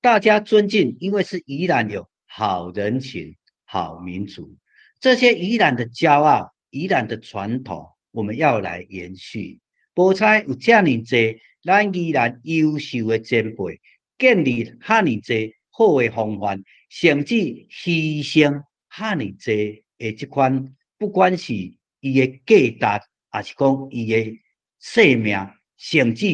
[0.00, 3.36] 大家尊敬，因为是宜兰有好人情。
[3.70, 4.56] 好民族，
[4.98, 9.60] 这些宜兰的骄傲，宜兰的传统，我们要来延续。
[9.94, 11.18] 菠菜有这样多，
[11.62, 13.78] 咱宜兰优秀的前辈，
[14.16, 15.36] 建立遐尼多
[15.68, 19.54] 好的风范，甚至牺牲遐尼多
[19.98, 24.40] 的这款，不管是伊的价值，还是讲伊的
[24.80, 25.36] 生命，
[25.76, 26.26] 甚至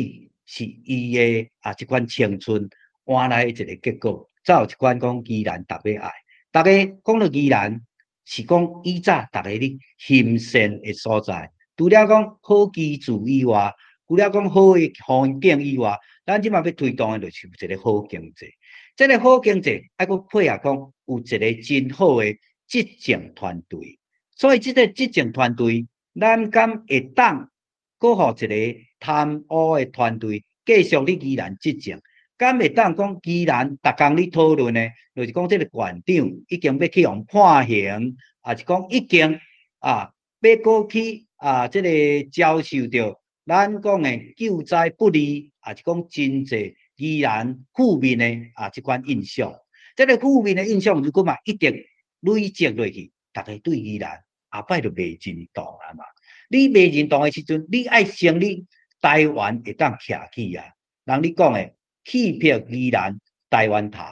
[0.47, 2.71] 是伊的啊这款青春
[3.05, 6.13] 换来一个结果，才有一款讲宜兰特别爱。
[6.55, 6.71] 大家
[7.05, 7.81] 讲到宜兰，
[8.25, 11.51] 是讲以早大家咧兴盛的所在。
[11.77, 13.73] 除了讲好居住以外，
[14.07, 18.47] 除了讲好的环境以外，咱即马要推动的就是一个好经济。
[18.95, 22.33] 这个好经济，还佫配合讲有一个真好的
[22.69, 23.99] 执政团队。
[24.37, 25.89] 所以，这个执政团队，
[26.21, 27.51] 咱敢会当
[27.99, 32.01] 搁互一个贪污的团队继续咧依然执政？
[32.45, 34.81] 敢会当讲既然逐工咧讨论呢？
[35.15, 36.15] 就是讲这个馆长
[36.49, 38.17] 已经要去用判刑，
[38.47, 39.41] 也是讲已经
[39.79, 46.77] 啊要过去啊，这个遭受着咱讲诶救灾不利，也是讲经济。
[46.97, 48.25] 依然负面的
[48.55, 49.53] 啊，即款印象，
[49.97, 51.89] 这个负面的印象如果嘛一直
[52.21, 56.05] 累积落去，大家对依然后摆就未认同啊嘛。
[56.49, 58.65] 你未认同的时阵，你爱成立
[59.01, 60.67] 台湾会当徛起啊。
[61.05, 61.75] 人你讲诶
[62.05, 63.19] 欺骗依然
[63.51, 64.03] 台湾头，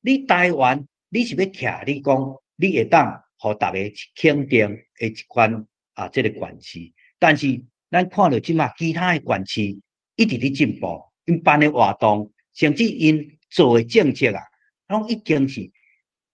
[0.00, 1.84] 你台湾你是要徛？
[1.86, 3.78] 你讲你会当互大家
[4.16, 4.68] 肯定
[4.98, 6.94] 的一款啊，这个关系。
[7.18, 9.80] 但是咱看到即马其他的关系
[10.16, 11.04] 一直咧进步。
[11.26, 14.42] 因办的活动，甚至因做的政策啊，
[14.88, 15.70] 拢已经是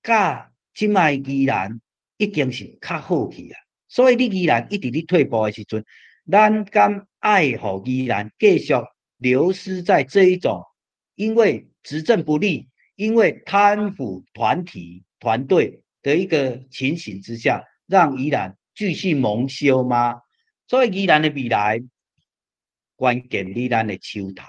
[0.03, 1.81] 甲即卖依然
[2.17, 3.59] 已经是较好去啊。
[3.89, 5.85] 所以你依然一直咧退步的时阵，
[6.31, 8.73] 咱敢爱护依然继续
[9.19, 10.63] 流失在这一种
[11.17, 20.21] 因为执政不力、因为贪腐团体团队的一个情形之下，让依然继续蒙羞吗？
[20.69, 21.83] 所以依然的未来
[22.95, 24.45] 关键依然的手头。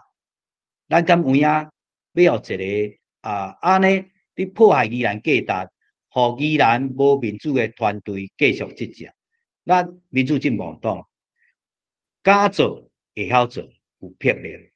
[0.90, 1.72] 咱敢有影要
[2.14, 4.06] 有一个啊，安尼
[4.36, 5.72] 你破坏宜兰价值，
[6.10, 9.12] 互宜兰无民主的团队继续执政。
[9.66, 11.08] 咱民主进步党
[12.24, 13.64] 敢做会晓做，
[14.00, 14.72] 有魄力。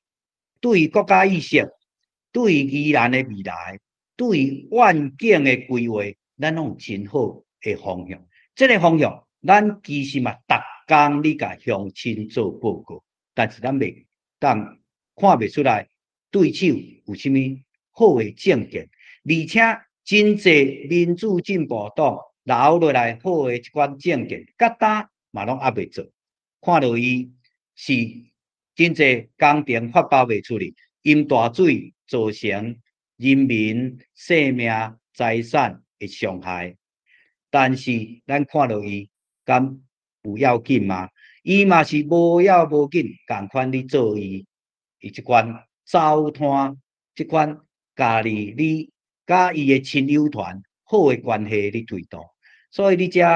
[0.60, 1.68] 对于国家意识，
[2.32, 3.80] 对于宜兰的未来，
[4.16, 6.04] 对于环境的规划，
[6.40, 8.26] 咱拢有真好的方向。
[8.56, 10.56] 这个方向，咱其实嘛，逐
[10.88, 13.04] 工你甲乡亲做报告，
[13.34, 14.06] 但是咱未
[14.40, 14.80] 当
[15.16, 15.88] 看未出来。
[16.32, 17.36] 对手有啥物
[17.92, 18.90] 好的政见，
[19.26, 19.60] 而且
[20.06, 26.06] 真济民主进步党留落来好的一款政见，甲呾嘛拢压未做，
[26.62, 27.34] 看到伊
[27.76, 27.94] 是
[28.76, 32.80] 真济工程发包未出去，因大水造成
[33.18, 34.72] 人民生命
[35.14, 36.76] 财产的伤害。
[37.50, 37.92] 但是
[38.26, 39.10] 咱看到伊
[39.44, 39.82] 敢
[40.24, 41.10] 有要紧吗？
[41.44, 44.46] 伊嘛是无要无紧，共款咧做伊
[45.00, 45.66] 伊即款。
[45.84, 46.78] 糟蹋
[47.16, 47.60] 即款
[47.98, 48.90] 家己你
[49.26, 52.24] 甲伊的亲友团好的关系咧推动，
[52.70, 53.28] 所以你遮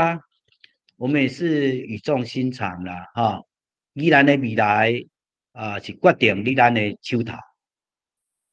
[0.96, 3.44] 我们也是语重心长啦，哈！
[3.92, 5.04] 伊咱的未来
[5.52, 7.34] 啊，是决定你咱的手头，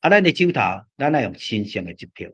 [0.02, 0.60] 啊，咱的手头，
[0.98, 2.28] 咱爱用新鲜的一票，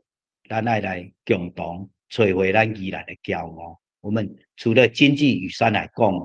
[0.49, 3.79] 咱爱来共同摧毁咱依然的骄傲。
[4.01, 6.19] 我们除了经济与山来共，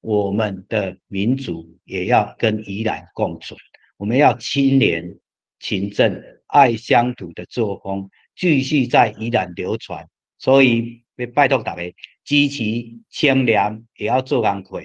[0.00, 3.58] 我们的民族也要跟依然共存。
[3.96, 5.18] 我们要清廉、
[5.58, 10.08] 勤政、爱乡土的作风继续在依然流传，
[10.38, 11.02] 所以
[11.34, 11.82] 拜托大家
[12.22, 12.62] 支持
[13.10, 14.80] 清廉，也要做工课，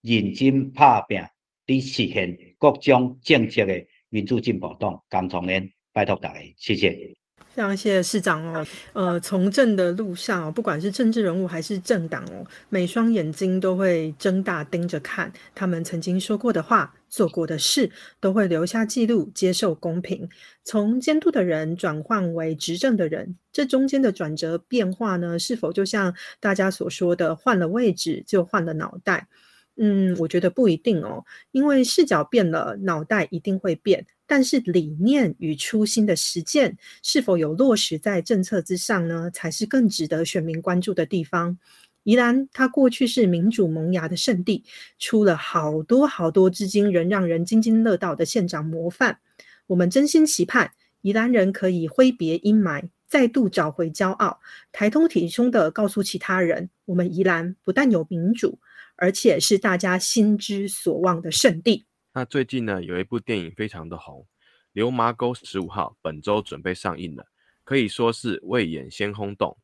[0.00, 1.22] 认真拍拼，
[1.66, 5.02] 以实现各种政策的民主进步党。
[5.08, 7.16] 刚从连拜托大家，谢谢。
[7.54, 17.90] 非常谢谢市长哦，呃，从政的路上，不管是政治人物还是政党哦，每双眼睛都会睁大盯着看，他们曾经说过的话、做过的事，
[18.20, 20.28] 都会留下记录，接受公平。
[20.64, 29.28] 从监督的人转换为执政的人，这中间的转折变化呢，是否就像大家所说的，换了位置就换了脑袋？
[29.76, 34.06] 嗯，我觉得不一定哦，因为视角变了，脑袋一定会变。
[34.26, 39.30] 但是理念与初心的实践是否有落实在政策之上呢？
[39.32, 41.56] 才是更值得选民关注的地方。
[42.02, 44.64] 宜兰它过去是民主萌芽的圣地，
[44.98, 49.18] 出了好多好多至今仍让人津津乐道的县长模范。
[49.66, 50.70] 我们真心期盼
[51.02, 54.40] 宜兰人可以挥别阴霾，再度找回骄傲，
[54.72, 58.58] 抬头挺胸的告诉其他人：我们宜兰不但有民主，
[58.96, 61.86] 而且是大家心之所望的圣地。
[62.12, 64.20] 那最近呢，有一部电影非常的红，
[64.72, 67.26] 《流麻沟十五号》，本周准备上映了，
[67.62, 69.56] 可以说是未演先轰动，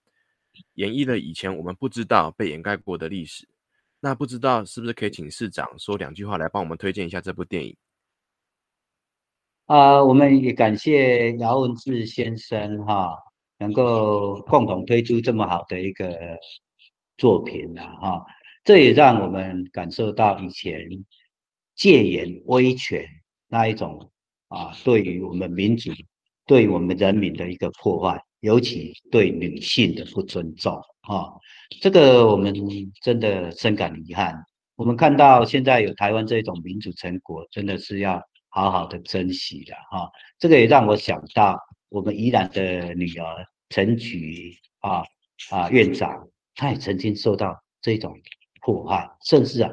[0.74, 3.48] 演绎了以前我们不知道被掩盖过的历史。
[4.00, 7.76] 那不知道是不是可以请市长说两句话来帮我们推荐一下这部电影？
[9.66, 13.16] 啊，我们也感谢姚文志先生哈，
[13.58, 16.36] 能够共同推出这么好的一个
[17.16, 18.26] 作品啊哈，
[18.64, 21.04] 这也让我们感受到以前。
[21.74, 23.02] 戒严威权
[23.48, 24.12] 那一种
[24.48, 25.90] 啊，对于我们民族
[26.46, 31.32] 对我们人民的一个破坏，尤其对女性的不尊重啊，
[31.80, 32.54] 这个我们
[33.02, 34.38] 真的深感遗憾。
[34.76, 40.10] 我们看到现在有台湾这种民主成果，真的是要好好的珍惜的哈。
[40.38, 41.58] 这个也让我想到
[41.88, 45.02] 我们宜兰的女儿陈菊啊
[45.50, 48.14] 啊院长，她也曾经受到这种
[48.62, 49.70] 迫害，甚至啊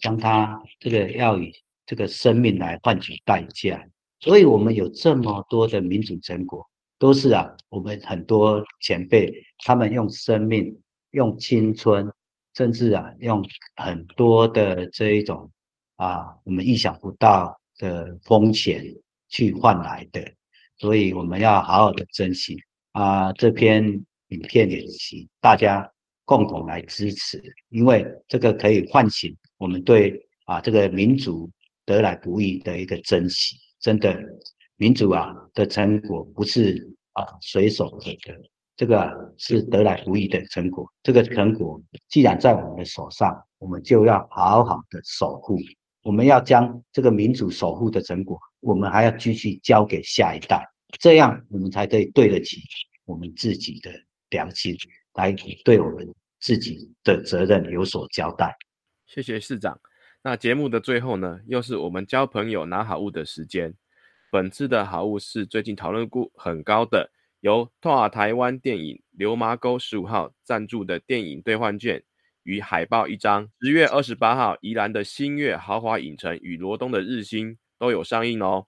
[0.00, 1.52] 将他这个要以
[1.86, 3.86] 这个生命来换取代价。
[4.18, 6.68] 所以，我们有这么多的民主成果，
[6.98, 10.76] 都是啊我们很多前辈他们用生命、
[11.12, 12.12] 用青春。
[12.56, 13.44] 甚至啊，用
[13.74, 15.50] 很多的这一种
[15.96, 18.94] 啊，我们意想不到的风险
[19.28, 20.22] 去换来的，
[20.78, 22.56] 所以我们要好好的珍惜
[22.92, 23.32] 啊。
[23.32, 25.90] 这篇影片演习，大家
[26.24, 31.50] 共同来支持，因为这个可以唤醒我们对啊这个民主
[31.84, 33.56] 得来不易的一个珍惜。
[33.80, 34.18] 真的，
[34.76, 38.50] 民主啊的成果不是啊随手可得。
[38.76, 45.56] 这个是得来不易的成果，这个成果既然在我们的手上，我们就要好好的守护。
[46.02, 50.60] 我们要将这个民主守护的成果，我们还要继续交给下一代，
[50.98, 52.60] 这样我们才可以对得起
[53.04, 53.92] 我们自己的
[54.30, 54.76] 良心，
[55.14, 55.34] 来
[55.64, 58.56] 对我们自己的责任有所交代。
[59.06, 59.80] 谢谢市长。
[60.22, 63.74] 那节目的最后呢，又是我们交朋友拿好物的时间。
[64.30, 67.10] 本次的好物是最近讨论度很高的。
[67.40, 72.02] 由拓尔台湾电影《流麻沟十五号》赞助的电影兑换券
[72.42, 73.46] 与海报一张。
[73.60, 78.66] 十月二十八号，宜兰的新月豪华影城与罗东的日新都有上映哦。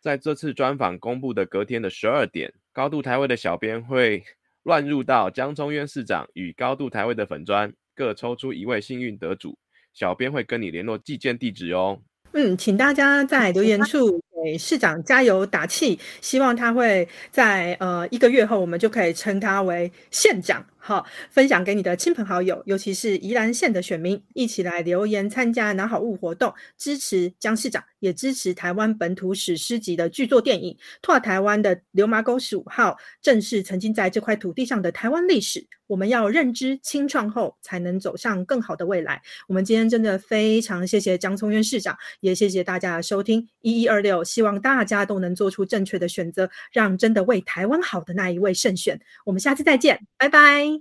[0.00, 4.22] 在这次专访公布的隔天的十二点，高度台位的小编会
[4.62, 9.56] 乱入到江中渊市长与高度台位的粉砖，各抽出一位幸运得主，
[9.92, 12.00] 小编会跟你联络寄件地址哦。
[12.32, 14.20] 嗯，请大家在留言处。
[14.44, 20.66] 给市长加油打气，希望他会在呃一个月后，我们就可以称他为县长。
[20.84, 32.90] 好，分享给你的亲朋好友，尤其是宜兰县的选民，一起来留言参加拿好物活动，支持江市长，也支持台湾本土史诗级的巨作电影《拓台湾的流麻沟十五号》，
[33.22, 35.64] 正是曾经在这块土地上的台湾历史。
[35.86, 39.22] 我们要认知清创后，才能走向更好的未来。
[39.46, 48.98] 我们今天真的非常谢谢江聪渊市长，也谢谢大家的收听一一二六，希望大家都能做出正确的选择，让真的为台湾好的那一位胜选。
[49.24, 50.71] 我们下次再见，拜拜。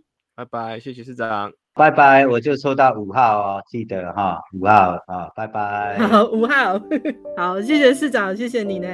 [0.42, 1.52] 拜拜，谢谢市长。
[1.76, 6.00] 拜拜，我就抽到五号哦，记得哈，五号啊，拜拜。
[6.10, 6.80] 好，五号，
[7.38, 8.88] 好，谢谢市长，谢谢你呢。